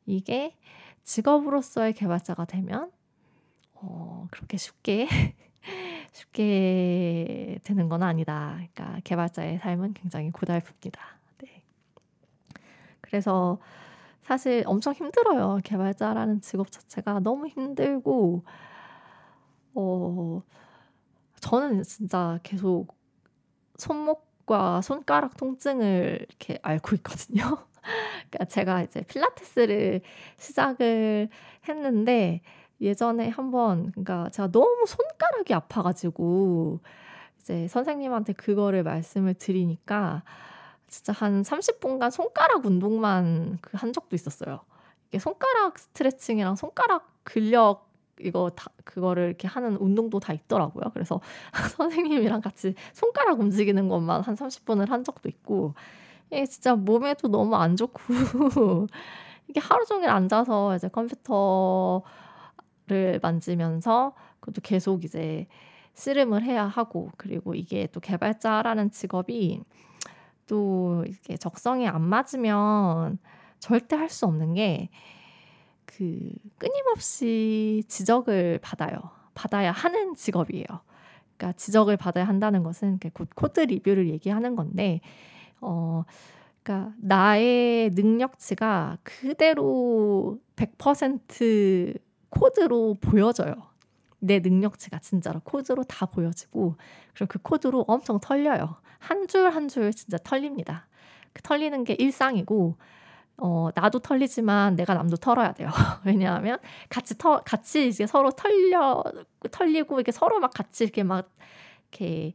이게 0.05 0.55
직업으로서의 1.03 1.93
개발자가 1.93 2.45
되면 2.45 2.91
어 3.73 4.27
그렇게 4.31 4.57
쉽게 4.57 5.07
쉽게 6.13 7.59
되는 7.63 7.89
건 7.89 8.03
아니다. 8.03 8.53
그러니까 8.73 8.99
개발자의 9.03 9.59
삶은 9.59 9.93
굉장히 9.93 10.31
고달픕니다. 10.31 10.99
네. 11.43 11.63
그래서 13.01 13.59
사실 14.29 14.61
엄청 14.67 14.93
힘들어요. 14.93 15.59
개발자라는 15.63 16.41
직업 16.41 16.69
자체가 16.71 17.19
너무 17.21 17.47
힘들고, 17.47 18.43
어, 19.73 20.43
저는 21.41 21.81
진짜 21.83 22.39
계속 22.43 22.95
손목과 23.77 24.81
손가락 24.81 25.37
통증을 25.37 26.27
이렇게 26.29 26.59
앓고 26.61 26.95
있거든요. 26.97 27.43
그러니까 28.29 28.45
제가 28.49 28.83
이제 28.83 29.01
필라테스를 29.03 30.01
시작을 30.37 31.29
했는데, 31.67 32.41
예전에 32.81 33.29
한번 33.29 33.91
그러니까 33.91 34.29
제가 34.29 34.51
너무 34.51 34.85
손가락이 34.87 35.53
아파가지고 35.55 36.81
이제 37.39 37.67
선생님한테 37.67 38.33
그거를 38.33 38.83
말씀을 38.83 39.33
드리니까 39.33 40.23
진짜 40.89 41.13
한 41.13 41.43
30분간 41.43 42.11
손가락 42.11 42.65
운동만 42.65 43.57
그 43.61 43.77
한 43.77 43.93
적도 43.93 44.15
있었어요. 44.15 44.61
이게 45.09 45.19
손가락 45.19 45.77
스트레칭이랑 45.79 46.55
손가락 46.55 47.07
근력 47.23 47.87
이거 48.19 48.49
다 48.55 48.67
그거를 48.83 49.27
이렇게 49.27 49.47
하는 49.47 49.77
운동도 49.77 50.19
다 50.19 50.33
있더라고요. 50.33 50.91
그래서 50.93 51.21
선생님이랑 51.77 52.41
같이 52.41 52.75
손가락 52.93 53.39
움직이는 53.39 53.87
것만 53.89 54.21
한 54.21 54.35
30분을 54.35 54.89
한 54.89 55.03
적도 55.03 55.29
있고 55.29 55.73
이게 56.31 56.45
진짜 56.45 56.75
몸에도 56.75 57.27
너무 57.29 57.55
안 57.55 57.75
좋고 57.75 58.01
이게 59.47 59.59
하루 59.59 59.85
종일 59.85 60.09
앉아서 60.09 60.75
이제 60.75 60.87
컴퓨터 60.89 62.03
를 62.87 63.19
만지면서 63.21 64.13
그것도 64.39 64.61
계속 64.61 65.03
이제 65.03 65.47
씨름을 65.93 66.43
해야 66.43 66.65
하고 66.65 67.11
그리고 67.17 67.53
이게 67.53 67.87
또 67.91 67.99
개발자라는 67.99 68.89
직업이 68.91 69.61
또 70.49 71.05
이게 71.07 71.37
적성에 71.37 71.87
안 71.87 72.01
맞으면 72.03 73.19
절대 73.59 73.95
할 73.95 74.09
수 74.09 74.25
없는 74.25 74.55
게 74.55 74.89
그 75.85 76.31
끊임없이 76.57 77.83
지적을 77.87 78.59
받아요. 78.61 78.97
받아야 79.33 79.71
하는 79.71 80.13
직업이에요. 80.15 80.65
그러니까 81.37 81.57
지적을 81.57 81.97
받아야 81.97 82.25
한다는 82.25 82.63
것은 82.63 82.99
곧 83.13 83.29
코드 83.35 83.61
리뷰를 83.61 84.09
얘기하는 84.09 84.55
건데 84.55 85.01
어 85.61 86.03
그러니까 86.63 86.93
나의 86.99 87.91
능력치가 87.91 88.97
그대로 89.03 90.39
100% 90.55 91.97
코드로 92.29 92.95
보여져요. 93.01 93.55
내 94.19 94.39
능력치가 94.39 94.99
진짜로 94.99 95.39
코드로 95.41 95.83
다 95.83 96.05
보여지고 96.05 96.75
그리고 97.13 97.27
그 97.29 97.39
코드로 97.39 97.85
엄청 97.87 98.19
털려요. 98.19 98.77
한 98.99 99.27
줄 99.27 99.45
한 99.53 99.67
줄 99.69 99.91
진짜 99.93 100.17
털립니다. 100.17 100.87
그 101.33 101.41
털리는 101.41 101.83
게 101.85 101.93
일상이고 101.93 102.75
어, 103.37 103.69
나도 103.75 103.99
털리지만 103.99 104.75
내가 104.75 104.93
남도 104.95 105.17
털어야 105.17 105.53
돼요. 105.53 105.69
왜냐하면 106.05 106.57
같이 106.89 107.17
터, 107.17 107.41
같이 107.43 107.87
이제 107.87 108.05
서로 108.05 108.31
털려, 108.31 109.03
털리고 109.51 109.95
이렇게 109.95 110.11
서로 110.11 110.39
막 110.41 110.51
같이 110.53 110.83
이렇게 110.83 111.03
막 111.03 111.29
이렇게 111.91 112.33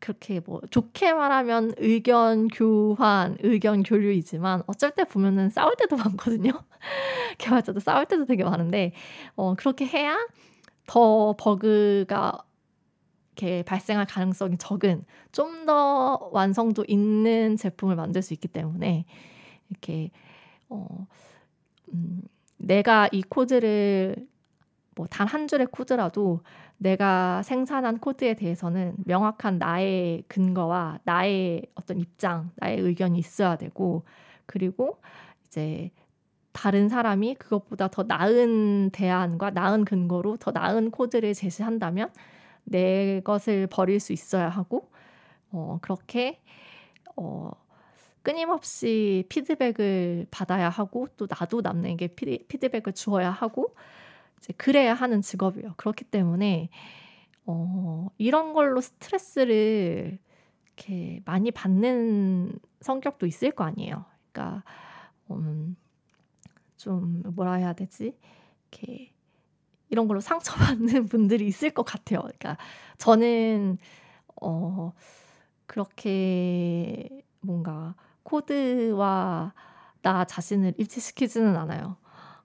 그렇게 0.00 0.40
뭐 0.44 0.60
좋게 0.70 1.12
말하면 1.14 1.74
의견 1.78 2.48
교환, 2.48 3.36
의견 3.40 3.82
교류이지만 3.84 4.62
어쩔 4.66 4.90
때 4.92 5.04
보면은 5.04 5.50
싸울 5.50 5.74
때도 5.76 5.96
많거든요. 5.98 6.52
개발자도 7.38 7.80
싸울 7.80 8.06
때도 8.06 8.26
되게 8.26 8.44
많은데 8.44 8.92
어 9.36 9.54
그렇게 9.54 9.86
해야 9.86 10.16
더 10.86 11.34
버그가 11.38 12.38
이렇게 13.36 13.62
발생할 13.64 14.06
가능성이 14.06 14.58
적은 14.58 15.04
좀 15.32 15.66
더 15.66 16.28
완성도 16.32 16.84
있는 16.88 17.56
제품을 17.56 17.94
만들 17.96 18.20
수 18.22 18.34
있기 18.34 18.48
때문에 18.48 19.04
이렇게 19.70 20.10
어 20.70 21.06
음, 21.94 22.22
내가 22.58 23.08
이 23.12 23.22
코드를 23.22 24.16
뭐 24.96 25.06
단 25.08 25.26
한 25.28 25.48
줄의 25.48 25.68
코드라도 25.72 26.42
내가 26.78 27.42
생산한 27.44 27.98
코드에 28.00 28.34
대해서는 28.34 28.96
명확한 29.06 29.58
나의 29.58 30.24
근거와 30.28 31.00
나의 31.04 31.66
어떤 31.76 31.98
입장, 32.00 32.50
나의 32.56 32.80
의견이 32.80 33.18
있어야 33.18 33.56
되고, 33.56 34.04
그리고 34.46 35.00
이제 35.46 35.90
다른 36.52 36.88
사람이 36.88 37.36
그것보다 37.36 37.88
더 37.88 38.02
나은 38.02 38.90
대안과 38.90 39.50
나은 39.50 39.84
근거로 39.84 40.36
더 40.36 40.50
나은 40.50 40.90
코드를 40.90 41.34
제시한다면 41.34 42.10
내 42.64 43.20
것을 43.22 43.66
버릴 43.66 44.00
수 44.00 44.12
있어야 44.12 44.48
하고, 44.48 44.90
어, 45.50 45.78
그렇게, 45.82 46.40
어, 47.16 47.50
끊임없이 48.22 49.24
피드백을 49.28 50.26
받아야 50.30 50.68
하고, 50.68 51.08
또 51.16 51.26
나도 51.28 51.60
남에게 51.62 52.08
피드백을 52.08 52.92
주어야 52.92 53.30
하고, 53.30 53.74
이제 54.42 54.52
그래야 54.56 54.94
하는 54.94 55.22
직업이에요. 55.22 55.74
그렇기 55.76 56.04
때문에 56.04 56.68
어, 57.46 58.08
이런 58.18 58.52
걸로 58.52 58.80
스트레스를 58.80 60.18
이렇게 60.66 61.20
많이 61.24 61.50
받는 61.50 62.58
성격도 62.80 63.26
있을 63.26 63.52
거 63.52 63.64
아니에요. 63.64 64.04
그러니까 64.32 64.64
음, 65.30 65.76
좀 66.82 67.22
뭐라 67.36 67.54
해야 67.54 67.72
되지? 67.74 68.16
이렇게 68.72 69.12
이런 69.88 70.08
걸로 70.08 70.20
상처받는 70.20 71.06
분들이 71.06 71.46
있을 71.46 71.70
것 71.70 71.84
같아요. 71.84 72.20
그러니까 72.22 72.56
저는 72.98 73.78
어 74.40 74.92
그렇게 75.66 77.08
뭔가 77.40 77.94
코드와 78.24 79.54
나 80.02 80.24
자신을 80.24 80.74
일치시키지는 80.76 81.56
않아요. 81.56 81.96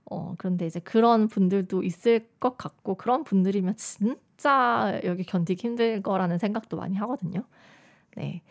어, 0.06 0.36
그런데 0.38 0.68
이제 0.68 0.80
그런 0.80 1.28
분들도 1.28 1.84
있을 1.84 2.30
것 2.40 2.58
같고 2.58 2.96
그런 2.96 3.24
분들이면 3.24 3.76
진짜 3.78 5.02
여기 5.04 5.24
견디기 5.24 5.68
힘들 5.68 6.02
거라는 6.02 6.38
생각도 6.38 6.78
많이 6.78 6.96
하거든요. 6.96 7.44
네. 8.16 8.44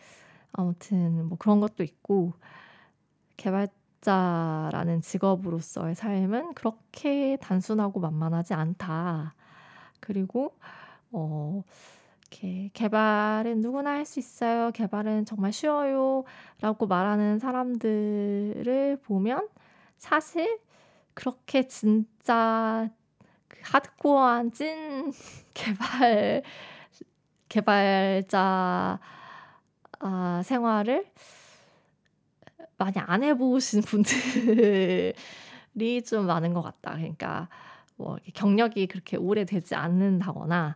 아무튼 0.51 1.29
뭐 1.29 1.37
그런 1.37 1.59
것도 1.61 1.83
있고 1.83 2.33
개발 3.37 3.69
자라는 4.01 5.01
직업으로서의 5.01 5.95
삶은 5.95 6.53
그렇게 6.53 7.37
단순하고 7.41 7.99
만만하지 7.99 8.53
않다. 8.53 9.35
그리고 9.99 10.55
어 11.11 11.63
이렇게 12.31 12.69
개발은 12.73 13.61
누구나 13.61 13.91
할 13.91 14.05
수 14.05 14.19
있어요. 14.19 14.71
개발은 14.71 15.25
정말 15.25 15.51
쉬워요라고 15.53 16.87
말하는 16.87 17.39
사람들을 17.39 18.99
보면 19.03 19.47
사실 19.97 20.59
그렇게 21.13 21.67
진짜 21.67 22.89
그 23.47 23.59
하드코어한 23.63 24.51
찐 24.51 25.11
개발 25.53 26.43
개발자 27.49 28.99
아, 29.99 30.41
생활을 30.43 31.05
많이 32.77 32.97
안 32.97 33.23
해보신 33.23 33.81
분들이 33.81 35.13
좀 36.05 36.27
많은 36.27 36.53
것 36.53 36.61
같다. 36.61 36.95
그러니까 36.95 37.49
뭐 37.95 38.17
경력이 38.33 38.87
그렇게 38.87 39.17
오래 39.17 39.45
되지 39.45 39.75
않는다거나 39.75 40.75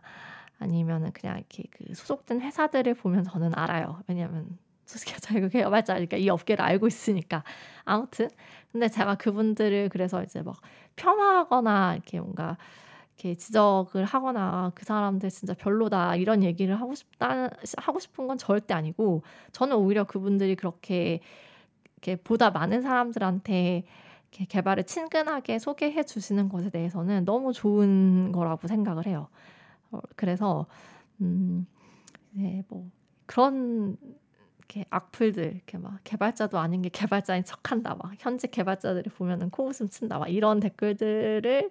아니면은 0.58 1.12
그냥 1.12 1.38
이렇게 1.38 1.64
그 1.70 1.94
소속된 1.94 2.40
회사들을 2.40 2.94
보면 2.94 3.24
저는 3.24 3.52
알아요. 3.54 4.02
왜냐하면 4.06 4.58
솔직히 4.86 5.18
저희가 5.20 5.48
개발자니까 5.48 6.16
이 6.16 6.28
업계를 6.28 6.64
알고 6.64 6.86
있으니까. 6.86 7.44
아무튼. 7.84 8.28
근데 8.72 8.88
제가 8.88 9.16
그분들을 9.16 9.90
그래서 9.90 10.22
이제 10.22 10.40
막 10.42 10.56
폄하하거나 10.96 11.94
이렇게 11.94 12.20
뭔가 12.20 12.56
이렇게 13.18 13.34
지적을 13.34 14.04
하거나 14.04 14.72
그 14.74 14.84
사람들 14.86 15.28
진짜 15.30 15.52
별로다 15.54 16.16
이런 16.16 16.42
얘기를 16.42 16.80
하고 16.80 16.94
싶다 16.94 17.50
하고 17.76 18.00
싶은 18.00 18.26
건 18.26 18.38
절대 18.38 18.72
아니고 18.72 19.22
저는 19.52 19.76
오히려 19.76 20.04
그분들이 20.04 20.56
그렇게 20.56 21.20
이렇게 22.02 22.16
보다 22.16 22.50
많은 22.50 22.82
사람들한테 22.82 23.84
이렇게 24.30 24.44
개발을 24.46 24.84
친근하게 24.84 25.58
소개해 25.58 26.02
주시는 26.02 26.48
것에 26.48 26.70
대해서는 26.70 27.24
너무 27.24 27.52
좋은 27.52 28.32
거라고 28.32 28.66
생각을 28.66 29.06
해요. 29.06 29.28
어, 29.92 30.00
그래서 30.16 30.66
음, 31.20 31.66
네, 32.32 32.64
뭐 32.68 32.90
그런 33.26 33.96
이렇게 34.58 34.84
악플들 34.90 35.44
이렇게 35.54 35.78
막 35.78 36.00
개발자도 36.02 36.58
아닌 36.58 36.82
게 36.82 36.88
개발자인 36.88 37.44
척한다 37.44 37.94
막 37.94 38.12
현직 38.18 38.50
개발자들이 38.50 39.10
보면은 39.10 39.50
코웃음 39.50 39.88
친다 39.88 40.18
막 40.18 40.28
이런 40.28 40.60
댓글들을 40.60 41.70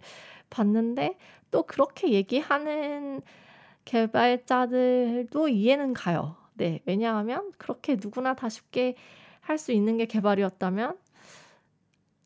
봤는데 0.49 1.17
또 1.49 1.63
그렇게 1.63 2.11
얘기하는 2.11 3.21
개발자들도 3.83 5.49
이해는 5.49 5.93
가요. 5.93 6.35
네, 6.53 6.79
왜냐하면 6.85 7.51
그렇게 7.57 7.97
누구나 7.99 8.35
다 8.35 8.47
쉽게 8.47 8.95
할 9.41 9.57
수 9.57 9.71
있는 9.71 9.97
게 9.97 10.05
개발이었다면 10.05 10.97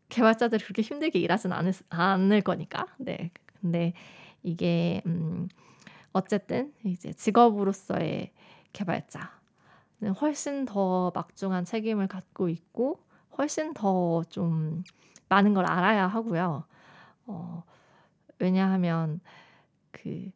개발자들이 0.09 0.63
그렇게 0.63 0.81
힘들게 0.81 1.19
일하진 1.19 1.51
않을, 1.51 1.73
않을 1.89 2.41
거니까. 2.41 2.87
네, 2.97 3.31
근데 3.61 3.93
이게 4.43 5.01
음, 5.05 5.47
어쨌든 6.13 6.73
이제 6.85 7.13
직업으로서의 7.13 8.31
개발자 8.73 9.31
훨씬 10.21 10.65
더 10.65 11.11
막중한 11.15 11.65
책임을 11.65 12.07
갖고 12.07 12.49
있고 12.49 12.99
훨씬 13.37 13.73
더 13.73 14.23
좀 14.29 14.83
많은 15.29 15.53
걸 15.53 15.65
알아야 15.65 16.07
하고요. 16.07 16.65
어, 17.27 17.63
왜냐하면 18.39 19.21
그 19.91 20.31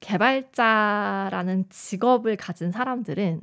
개발자라는 0.00 1.66
직업을 1.68 2.36
가진 2.36 2.70
사람들은 2.72 3.40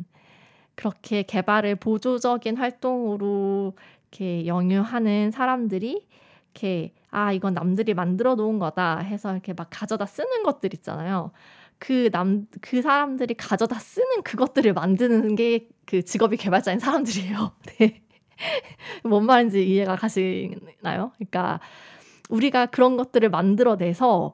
그렇게 0.78 1.23
개발을 1.23 1.75
보조적인 1.75 2.55
활동으로 2.55 3.73
이렇게 4.11 4.47
영유하는 4.47 5.32
사람들이 5.32 6.07
이렇게 6.53 6.93
아 7.11 7.34
이건 7.34 7.53
남들이 7.53 7.93
만들어 7.93 8.36
놓은 8.36 8.59
거다 8.59 8.99
해서 8.99 9.34
이렇게 9.34 9.51
막 9.51 9.67
가져다 9.69 10.05
쓰는 10.05 10.43
것들 10.43 10.73
있잖아요. 10.75 11.32
그 11.78 12.09
남, 12.11 12.47
그 12.61 12.82
사람들이 12.82 13.34
가져다 13.34 13.78
쓰는 13.78 14.23
그것들을 14.23 14.71
만드는 14.71 15.36
게 15.36 15.67
그 15.88 16.03
직업이 16.03 16.38
개발자인 16.38 16.80
사람들이에요. 16.80 17.51
네. 17.80 18.03
뭔 19.03 19.25
말인지 19.25 19.67
이해가 19.67 19.95
가시나요? 19.95 21.11
그러니까 21.15 21.59
우리가 22.30 22.67
그런 22.67 22.97
것들을 22.97 23.28
만들어내서 23.30 24.34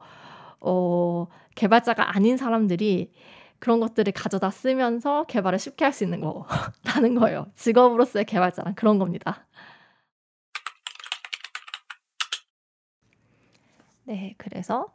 어, 0.60 1.28
개발자가 1.56 2.16
아닌 2.16 2.36
사람들이 2.36 3.12
그런 3.64 3.80
것들을 3.80 4.12
가져다 4.12 4.50
쓰면서 4.52 5.24
개발을 5.24 5.58
쉽게 5.58 5.86
할 5.86 5.94
수 5.94 6.04
있는 6.04 6.20
거라는 6.20 7.16
거예요. 7.18 7.50
직업으로서의 7.56 8.26
개발자는 8.26 8.76
그런 8.76 9.00
겁니다. 9.00 9.48
네, 14.04 14.36
그래서 14.38 14.92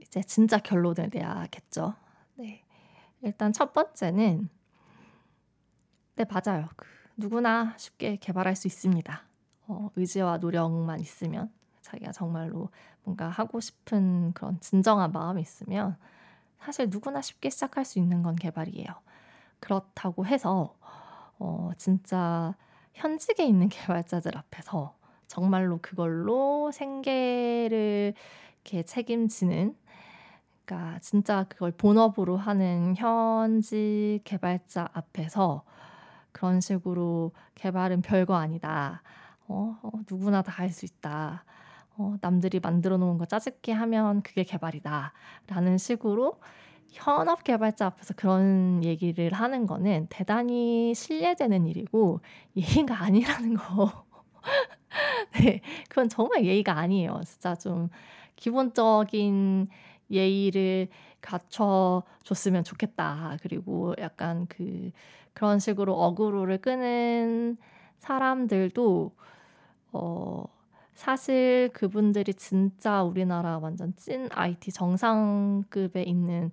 이제 0.00 0.22
진짜 0.22 0.56
결론을 0.56 1.10
내야겠죠. 1.12 1.92
네. 2.36 2.64
일단 3.20 3.52
첫 3.52 3.74
번째는 3.74 4.48
네, 6.16 6.24
맞아요. 6.24 6.70
그 6.76 6.86
누구나 7.18 7.74
쉽게 7.76 8.16
개발할 8.16 8.56
수 8.56 8.66
있습니다. 8.66 9.22
어, 9.66 9.90
의지와 9.96 10.38
노력만 10.38 11.00
있으면 11.00 11.52
자기가 11.82 12.12
정말로 12.12 12.70
뭔가 13.02 13.28
하고 13.28 13.60
싶은 13.60 14.32
그런 14.32 14.58
진정한 14.60 15.12
마음이 15.12 15.42
있으면 15.42 15.98
사실 16.60 16.88
누구나 16.90 17.20
쉽게 17.20 17.50
시작할 17.50 17.84
수 17.84 17.98
있는 17.98 18.22
건 18.22 18.36
개발이에요. 18.36 18.86
그렇다고 19.60 20.26
해서 20.26 20.76
어, 21.38 21.70
진짜 21.76 22.54
현직에 22.94 23.44
있는 23.46 23.68
개발자들 23.70 24.36
앞에서 24.36 24.96
정말로 25.28 25.78
그걸로 25.82 26.70
생계를 26.72 28.14
이렇게 28.64 28.82
책임지는 28.82 29.76
그러니까 30.64 30.98
진짜 31.00 31.44
그걸 31.48 31.72
본업으로 31.72 32.36
하는 32.36 32.94
현지 32.96 34.20
개발자 34.24 34.88
앞에서 34.92 35.64
그런 36.32 36.60
식으로 36.60 37.32
개발은 37.54 38.02
별거 38.02 38.34
아니다. 38.36 39.02
어, 39.48 39.78
어 39.82 39.90
누구나 40.10 40.42
다 40.42 40.52
할 40.52 40.70
수 40.70 40.84
있다. 40.86 41.44
어, 41.96 42.16
남들이 42.20 42.60
만들어 42.60 42.96
놓은 42.96 43.18
거 43.18 43.24
짜집게 43.26 43.72
하면 43.72 44.22
그게 44.22 44.42
개발이다. 44.44 45.12
라는 45.46 45.78
식으로 45.78 46.40
현업 46.90 47.44
개발자 47.44 47.86
앞에서 47.86 48.14
그런 48.14 48.82
얘기를 48.84 49.32
하는 49.32 49.66
거는 49.66 50.06
대단히 50.10 50.94
신뢰되는 50.94 51.66
일이고 51.66 52.20
예의가 52.56 53.02
아니라는 53.02 53.54
거. 53.54 54.04
네, 55.32 55.60
그건 55.88 56.08
정말 56.08 56.44
예의가 56.44 56.78
아니에요. 56.78 57.20
진짜 57.24 57.54
좀 57.54 57.88
기본적인 58.36 59.68
예의를 60.10 60.88
갖춰줬으면 61.20 62.64
좋겠다. 62.64 63.38
그리고 63.42 63.94
약간 63.98 64.46
그 64.48 64.90
그런 65.32 65.58
식으로 65.58 65.94
어그로를 65.94 66.58
끄는 66.58 67.56
사람들도 67.98 69.12
어 69.92 70.44
사실 70.94 71.70
그분들이 71.72 72.34
진짜 72.34 73.02
우리나라 73.02 73.58
완전 73.58 73.94
찐 73.96 74.28
IT 74.32 74.72
정상급에 74.72 76.02
있는 76.04 76.52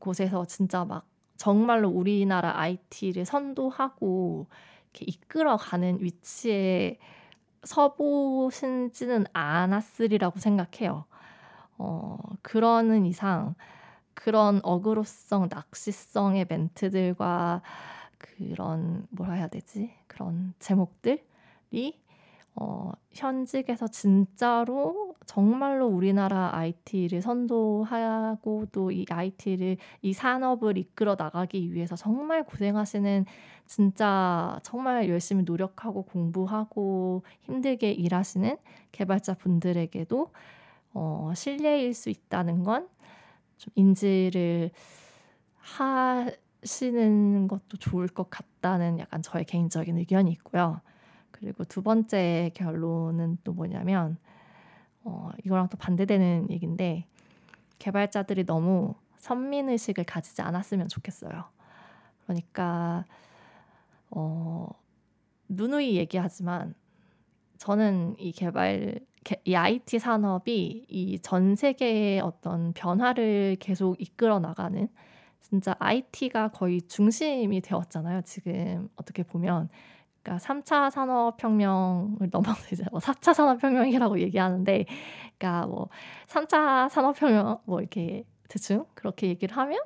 곳에서 0.00 0.44
진짜 0.44 0.84
막 0.84 1.06
정말로 1.36 1.88
우리나라 1.88 2.58
IT를 2.58 3.24
선도하고 3.24 4.46
이렇게 4.92 5.04
이끌어가는 5.08 5.98
위치에 6.00 6.98
서보신지는 7.62 9.26
않았으리라고 9.32 10.38
생각해요. 10.38 11.04
어, 11.78 12.18
그러는 12.42 13.06
이상 13.06 13.54
그런 14.14 14.60
어그로성, 14.62 15.48
낚시성의 15.50 16.46
멘트들과 16.48 17.62
그런 18.18 19.06
뭐라 19.10 19.34
해야 19.34 19.48
되지? 19.48 19.92
그런 20.06 20.54
제목들이 20.58 22.03
어, 22.56 22.92
현직에서 23.12 23.88
진짜로 23.88 25.14
정말로 25.26 25.86
우리나라 25.88 26.50
IT를 26.56 27.20
선도하고 27.22 28.66
또 28.72 28.90
이 28.92 29.04
IT를 29.10 29.76
이 30.02 30.12
산업을 30.12 30.78
이끌어 30.78 31.16
나가기 31.18 31.72
위해서 31.72 31.96
정말 31.96 32.44
고생하시는 32.44 33.24
진짜 33.66 34.60
정말 34.62 35.08
열심히 35.08 35.42
노력하고 35.44 36.02
공부하고 36.04 37.24
힘들게 37.42 37.90
일하시는 37.92 38.56
개발자 38.92 39.34
분들에게도 39.34 40.30
어, 40.94 41.32
신뢰일 41.34 41.94
수 41.94 42.10
있다는 42.10 42.62
건 42.64 42.88
좀 43.58 43.72
인지를 43.76 44.70
하시는 45.58 47.48
것도 47.48 47.76
좋을 47.78 48.08
것 48.08 48.30
같다는 48.30 48.98
약간 48.98 49.22
저의 49.22 49.44
개인적인 49.44 49.98
의견이 49.98 50.30
있고요. 50.32 50.80
그리고 51.44 51.62
두 51.64 51.82
번째 51.82 52.50
결론은 52.54 53.36
또 53.44 53.52
뭐냐면 53.52 54.16
어, 55.02 55.30
이거랑 55.44 55.68
또 55.68 55.76
반대되는 55.76 56.48
얘기인데 56.50 57.04
개발자들이 57.78 58.46
너무 58.46 58.94
선민 59.18 59.68
의식을 59.68 60.04
가지지 60.04 60.40
않았으면 60.40 60.88
좋겠어요. 60.88 61.44
그러니까 62.24 63.04
어, 64.10 64.70
누누이 65.50 65.96
얘기하지만 65.96 66.74
저는 67.58 68.16
이 68.18 68.32
개발 68.32 68.98
이 69.44 69.54
IT 69.54 69.98
산업이 69.98 70.86
이 70.88 71.18
전 71.18 71.56
세계의 71.56 72.20
어떤 72.20 72.72
변화를 72.72 73.56
계속 73.60 74.00
이끌어 74.00 74.38
나가는 74.38 74.88
진짜 75.42 75.76
IT가 75.78 76.48
거의 76.48 76.80
중심이 76.80 77.60
되었잖아요. 77.60 78.22
지금 78.22 78.88
어떻게 78.96 79.22
보면 79.22 79.68
그러니까 80.24 80.44
3차 80.44 80.90
산업혁명을 80.90 82.30
넘어서 82.32 82.60
이제 82.72 82.84
뭐 82.90 82.98
4차 82.98 83.34
산업혁명이라고 83.34 84.18
얘기하는데, 84.20 84.86
그러니까 85.38 85.66
뭐 85.66 85.88
3차 86.26 86.88
산업혁명 86.88 87.58
뭐 87.66 87.80
이렇게 87.80 88.24
대충 88.48 88.86
그렇게 88.94 89.28
얘기를 89.28 89.56
하면 89.56 89.78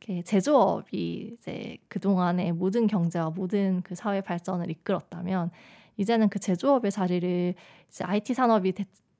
이렇게 0.00 0.22
제조업이 0.22 1.36
이제 1.38 1.78
그 1.88 1.98
동안의 1.98 2.52
모든 2.52 2.86
경제와 2.86 3.30
모든 3.30 3.82
그 3.82 3.94
사회 3.94 4.20
발전을 4.20 4.70
이끌었다면 4.70 5.50
이제는 5.96 6.28
그 6.28 6.38
제조업의 6.38 6.92
자리를 6.92 7.54
이제 7.88 8.04
IT 8.04 8.34
산업이 8.34 8.72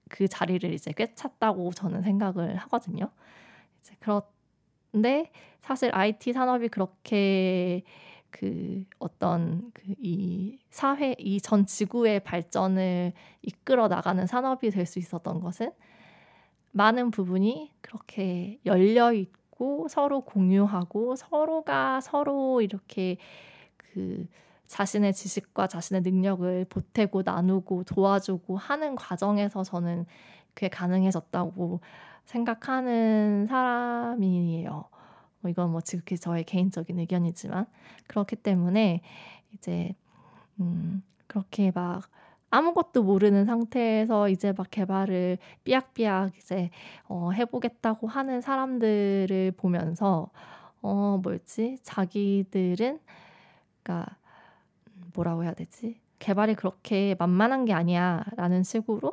그 0.09 0.28
자리를 0.28 0.72
이제 0.72 0.92
꿰찼다고 0.92 1.72
저는 1.72 2.03
생각을 2.03 2.57
하거든요. 2.57 3.11
이제 3.80 3.97
그런데 3.99 5.32
사실 5.62 5.90
IT 5.92 6.32
산업이 6.32 6.68
그렇게 6.68 7.82
그 8.30 8.84
어떤 8.98 9.70
그 9.72 9.82
이 9.98 10.58
사회 10.70 11.14
이 11.18 11.40
전 11.40 11.66
지구의 11.66 12.20
발전을 12.20 13.12
이끌어 13.42 13.88
나가는 13.88 14.26
산업이 14.26 14.70
될 14.70 14.86
수 14.86 14.98
있었던 14.98 15.40
것은 15.40 15.72
많은 16.72 17.10
부분이 17.10 17.72
그렇게 17.80 18.58
열려 18.66 19.12
있고 19.12 19.88
서로 19.88 20.20
공유하고 20.22 21.16
서로가 21.16 22.00
서로 22.02 22.60
이렇게 22.60 23.16
그 23.76 24.26
자신의 24.66 25.14
지식과 25.14 25.68
자신의 25.68 26.02
능력을 26.02 26.66
보태고 26.68 27.22
나누고 27.24 27.84
도와주고 27.84 28.56
하는 28.58 28.96
과정에서 28.96 29.62
저는 29.64 30.06
그게 30.54 30.68
가능해졌다고 30.68 31.80
생각하는 32.24 33.46
사람이에요. 33.48 34.84
뭐 35.41 35.51
이건 35.51 35.70
뭐 35.70 35.80
지극히 35.80 36.16
저의 36.18 36.45
개인적인 36.45 36.99
의견이지만 36.99 37.66
그렇기 38.07 38.37
때문에 38.37 39.01
이제 39.53 39.95
음 40.61 41.03
그렇게 41.26 41.70
막 41.74 42.03
아무것도 42.51 43.03
모르는 43.03 43.45
상태에서 43.45 44.28
이제 44.28 44.53
막 44.57 44.68
개발을 44.70 45.39
삐약삐약 45.64 46.37
이제 46.39 46.70
어 47.09 47.30
해보겠다고 47.32 48.07
하는 48.07 48.41
사람들을 48.41 49.53
보면서 49.57 50.30
어 50.80 51.18
뭐였지? 51.22 51.78
자기들은 51.82 53.01
그러니까 53.82 54.16
뭐라고 55.14 55.45
해야 55.45 55.53
되지? 55.55 56.01
개발이 56.18 56.55
그렇게 56.55 57.14
만만한 57.18 57.64
게 57.64 57.72
아니야라는 57.72 58.62
식으로 58.62 59.12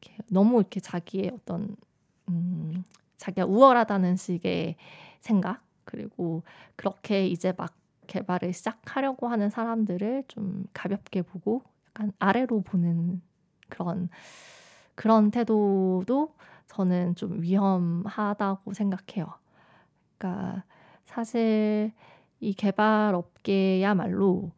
이렇게 0.00 0.18
너무 0.30 0.60
이렇게 0.60 0.80
자기의 0.80 1.32
어떤 1.34 1.76
음 2.28 2.84
자기가 3.16 3.46
우월하다는 3.46 4.16
식의 4.16 4.76
생각 5.24 5.62
그리고 5.84 6.42
그렇게 6.76 7.26
이제 7.26 7.52
막 7.56 7.74
개발을 8.06 8.52
시작하려고 8.52 9.28
하는 9.28 9.48
사람들을 9.48 10.24
좀 10.28 10.66
가볍게 10.74 11.22
보고 11.22 11.62
약간 11.88 12.12
아래로 12.18 12.60
보는 12.60 13.22
그런 13.70 14.10
그런 14.94 15.30
태도도 15.30 16.34
저는 16.66 17.14
좀 17.14 17.40
위험하다고 17.40 18.74
생각해요. 18.74 19.26
그러니까 20.18 20.64
사실 21.06 21.92
이 22.40 22.52
개발 22.52 23.14
업계야말로 23.14 24.52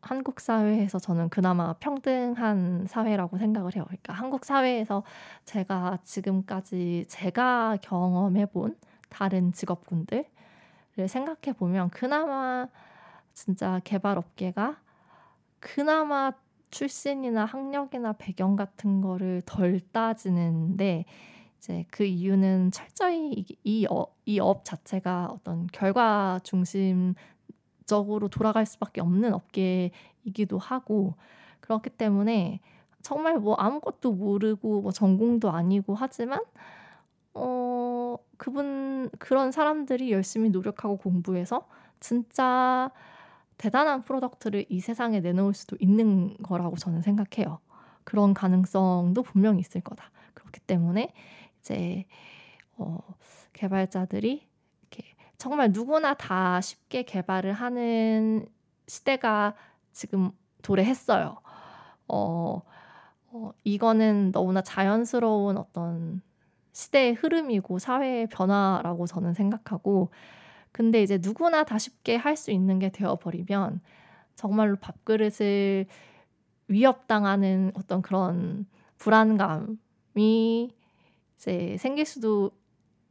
한국 0.00 0.38
사회에서 0.38 0.98
저는 0.98 1.30
그나마 1.30 1.72
평등한 1.74 2.86
사회라고 2.86 3.38
생각을 3.38 3.74
해요. 3.74 3.84
그러니까 3.86 4.12
한국 4.12 4.44
사회에서 4.44 5.02
제가 5.46 5.98
지금까지 6.04 7.06
제가 7.08 7.78
경험해 7.82 8.46
본 8.46 8.76
다른 9.14 9.52
직업군들을 9.52 10.24
생각해 11.06 11.56
보면 11.56 11.90
그나마 11.90 12.66
진짜 13.32 13.80
개발 13.84 14.18
업계가 14.18 14.80
그나마 15.60 16.32
출신이나 16.70 17.44
학력이나 17.44 18.14
배경 18.14 18.56
같은 18.56 19.00
거를 19.00 19.40
덜 19.46 19.80
따지는데 19.92 21.04
이제 21.58 21.86
그 21.92 22.02
이유는 22.04 22.72
철저히 22.72 23.44
이 23.62 24.40
업 24.40 24.50
이 24.50 24.54
업 24.54 24.64
자체가 24.64 25.28
어떤 25.30 25.68
결과 25.68 26.40
중심적으로 26.42 28.28
돌아갈 28.28 28.66
수밖에 28.66 29.00
없는 29.00 29.32
업계이기도 29.32 30.58
하고 30.58 31.14
그렇기 31.60 31.90
때문에 31.90 32.60
정말 33.02 33.38
뭐 33.38 33.54
아무것도 33.54 34.12
모르고 34.12 34.82
뭐 34.82 34.90
전공도 34.90 35.50
아니고 35.52 35.94
하지만 35.94 36.40
어 36.40 36.44
그분 38.36 39.10
그런 39.18 39.52
사람들이 39.52 40.12
열심히 40.12 40.50
노력하고 40.50 40.96
공부해서 40.96 41.68
진짜 42.00 42.90
대단한 43.58 44.02
product를 44.02 44.66
이 44.68 44.80
세상에 44.80 45.20
내놓을 45.20 45.54
수도 45.54 45.76
있는 45.80 46.36
거라고 46.38 46.76
저는 46.76 47.02
생각해요. 47.02 47.60
그런 48.04 48.34
가능성도 48.34 49.22
분명히 49.22 49.60
있을 49.60 49.80
거다. 49.80 50.10
그렇기 50.34 50.60
때문에 50.60 51.12
이제 51.60 52.04
어 52.76 52.98
개발자들이 53.52 54.46
이렇게 54.82 55.14
정말 55.38 55.70
누구나 55.72 56.14
다 56.14 56.60
쉽게 56.60 57.04
개발을 57.04 57.52
하는 57.52 58.46
시대가 58.86 59.54
지금 59.92 60.32
도래했어요. 60.62 61.38
어, 62.08 62.62
어 63.28 63.52
이거는 63.64 64.32
너무나 64.32 64.62
자연스러운 64.62 65.56
어떤 65.56 66.20
시대의 66.74 67.14
흐름이고 67.14 67.80
사회의 67.80 68.28
변화라고 68.28 69.06
저는 69.08 69.34
생각하고 69.34 70.10
근데 70.72 71.02
이제 71.02 71.18
누구나 71.22 71.64
다 71.64 71.78
쉽게 71.78 72.16
할 72.16 72.36
수 72.36 72.50
있는 72.52 72.78
게 72.80 72.90
되어버리면 72.90 73.80
정말로 74.36 74.76
밥그릇을 74.76 75.86
위협당하는 76.68 77.72
어떤 77.74 78.02
그런 78.02 78.66
불안감이 78.98 80.70
이제 81.36 81.76
생길 81.78 82.06
수도 82.06 82.52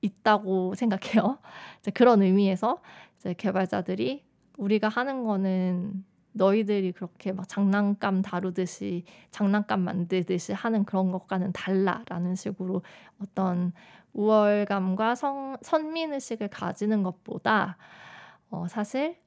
있다고 0.02 0.76
생각해요. 0.76 1.40
이제 1.82 1.92
그런 1.92 2.22
의미에서 2.22 2.82
이제 3.20 3.34
개발자들이 3.34 4.24
우리가 4.58 4.90
하는 4.90 5.24
거는 5.26 6.06
너희들이 6.34 6.92
그렇게 6.92 7.32
막 7.32 7.48
장난감 7.48 8.22
다루듯이 8.22 9.06
장난감 9.32 9.82
만들듯이 9.82 10.54
하는 10.54 10.84
그런 10.86 11.12
것과는 11.12 11.54
달라라는 11.54 12.36
식으로 12.36 12.82
어떤 13.22 13.72
우월감과 14.14 15.16
성, 15.16 15.58
선민의식을 15.62 16.50
가지는 16.50 17.04
것보다 17.04 17.78
어, 18.50 18.68
사실 18.68 19.18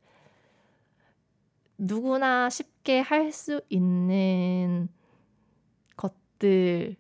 누구나 1.79 2.49
쉽게 2.51 3.01
할 3.01 3.33
수 3.33 3.61
있는 3.69 4.89
것들보다 5.97 6.97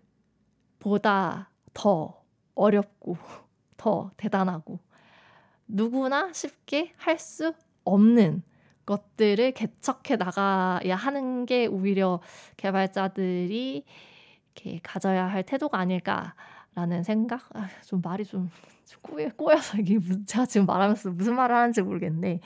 더 1.74 2.22
어렵고 2.54 3.16
더 3.76 4.10
대단하고 4.16 4.78
누구나 5.68 6.32
쉽게 6.32 6.92
할 6.96 7.18
수 7.18 7.52
없는 7.84 8.42
것들을 8.86 9.52
개척해 9.52 10.16
나가야 10.16 10.94
하는 10.94 11.44
게 11.44 11.66
오히려 11.66 12.20
개발자들이 12.56 13.84
이렇게 14.54 14.80
가져야 14.82 15.26
할 15.26 15.42
태도가 15.42 15.78
아닐까라는 15.78 17.02
생각. 17.04 17.48
아, 17.54 17.68
좀 17.84 18.00
말이 18.02 18.24
좀, 18.24 18.50
꼬여, 19.02 19.30
꼬여서 19.36 19.78
이게 19.78 19.98
제가 20.26 20.46
지금 20.46 20.66
말하면서 20.66 21.10
무슨 21.10 21.34
말을 21.34 21.54
하는지 21.54 21.82
모르겠는데 21.82 22.40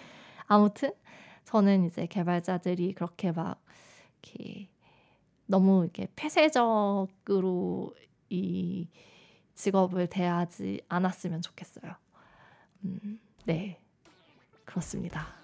아무튼 0.46 0.92
저는 1.44 1.84
이제 1.84 2.06
개발자들이 2.06 2.94
그렇게 2.94 3.32
막 3.32 3.62
이렇게 4.22 4.68
너무 5.46 5.82
이렇게 5.84 6.08
폐쇄적으로 6.16 7.94
이 8.30 8.88
직업을 9.54 10.06
대하지 10.06 10.80
않았으면 10.88 11.42
좋겠어요. 11.42 11.92
음, 12.84 13.20
네, 13.44 13.78
그렇습니다. 14.64 15.39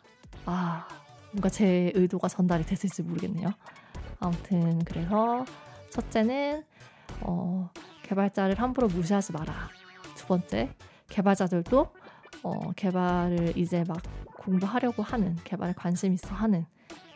아, 0.47 0.87
뭔가 1.33 1.49
제 1.49 1.91
의도가 1.95 2.29
전달이 2.29 2.65
됐을지 2.65 3.03
모르겠네요. 3.03 3.51
아무튼 4.21 4.79
그래서 4.85 5.45
첫째는 5.91 6.65
어, 7.21 7.69
개발자를 8.03 8.61
함부로 8.61 8.87
무시하지 8.87 9.33
마라. 9.33 9.69
두 10.15 10.27
번째, 10.27 10.71
개발자들도 11.09 11.93
어, 12.45 12.73
개발을 12.73 13.59
이제 13.59 13.85
막 13.87 13.99
공부하려고 14.37 15.03
하는 15.03 15.37
개발에 15.43 15.75
관심 15.77 16.13
있어 16.13 16.35
하는 16.35 16.65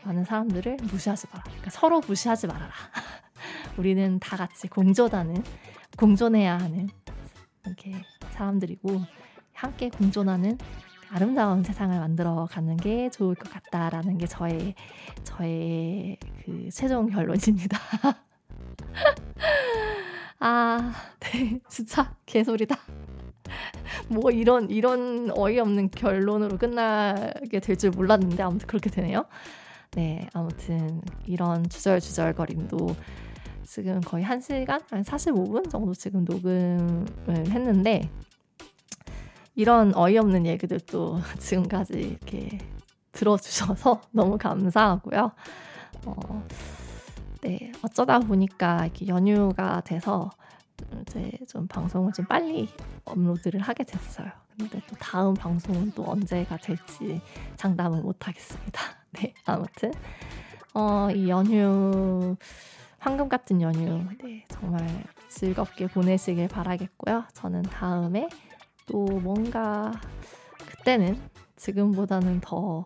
많은 0.05 0.24
사람들을 0.24 0.78
무시하지 0.91 1.28
마라. 1.31 1.45
그러니까 1.45 1.70
서로 1.70 2.01
무시하지 2.01 2.49
말아라. 2.49 2.72
우리는 3.78 4.18
다 4.18 4.37
같이 4.37 4.66
공존하는, 4.66 5.43
공존해야 5.97 6.59
하는 6.59 6.89
이렇게 7.64 7.95
사람들이고 8.33 9.01
함께 9.53 9.89
공존하는 9.91 10.59
아름다운 11.12 11.62
세상을 11.64 11.98
만들어 11.98 12.46
가는 12.50 12.76
게 12.76 13.11
좋을 13.11 13.34
것 13.34 13.50
같다라는 13.50 14.18
게 14.18 14.26
저의 14.26 14.74
저의 15.24 16.18
그 16.44 16.68
최종 16.70 17.08
결론입니다. 17.08 17.78
아, 20.38 20.92
네, 21.20 21.61
진짜 21.68 22.14
개소리다. 22.26 22.76
뭐 24.08 24.30
이런 24.30 24.70
이런 24.70 25.30
어이없는 25.36 25.90
결론으로 25.90 26.56
끝나게 26.58 27.61
될 27.61 27.76
줄 27.76 27.90
몰랐는데 27.90 28.42
아무튼 28.42 28.66
그렇게 28.66 28.90
되네요. 28.90 29.24
네, 29.92 30.28
아무튼 30.32 31.00
이런 31.26 31.68
주절주절거림도 31.68 32.96
지금 33.64 34.00
거의 34.00 34.24
1시간, 34.24 34.82
한 34.90 35.02
45분 35.02 35.68
정도 35.70 35.94
지금 35.94 36.24
녹음을 36.24 37.06
했는데 37.48 38.08
이런 39.55 39.94
어이없는 39.94 40.46
얘기들도 40.46 41.20
지금까지 41.38 41.94
이렇게 41.94 42.59
들어주셔서 43.12 44.01
너무 44.12 44.38
감사하고요. 44.38 45.32
어, 46.07 46.46
네, 47.42 47.72
어쩌다 47.82 48.18
보니까 48.18 48.84
이렇게 48.86 49.09
연휴가 49.09 49.80
돼서 49.80 50.30
이제 51.03 51.32
좀 51.48 51.66
방송을 51.66 52.12
좀 52.12 52.24
빨리 52.26 52.68
업로드를 53.05 53.61
하게 53.61 53.84
됐어요. 53.84 54.30
근데 54.57 54.80
또 54.88 54.96
다음 54.96 55.34
방송은 55.34 55.92
또 55.92 56.05
언제가 56.07 56.57
될지 56.57 57.20
장담을 57.57 58.03
못 58.03 58.26
하겠습니다. 58.26 58.80
네, 59.12 59.34
아무튼 59.44 59.92
어, 60.74 61.09
이 61.11 61.28
연휴 61.28 62.36
황금 62.98 63.28
같은 63.28 63.61
연휴 63.62 64.05
네, 64.22 64.44
정말 64.48 64.86
즐겁게 65.28 65.86
보내시길 65.86 66.48
바라겠고요. 66.48 67.24
저는 67.32 67.62
다음에 67.62 68.28
또 68.91 69.05
뭔가 69.05 69.93
그때는 70.66 71.20
지금보다는 71.57 72.41
더 72.41 72.84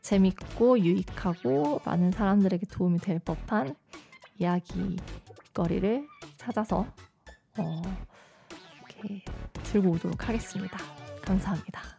재밌고 0.00 0.80
유익하고 0.80 1.80
많은 1.84 2.10
사람들에게 2.10 2.66
도움이 2.66 2.98
될 2.98 3.18
법한 3.20 3.76
이야기거리를 4.38 6.06
찾아서 6.36 6.86
어, 7.58 7.82
이렇게 8.76 9.22
들고 9.64 9.90
오도록 9.90 10.28
하겠습니다. 10.28 10.78
감사합니다. 11.22 11.97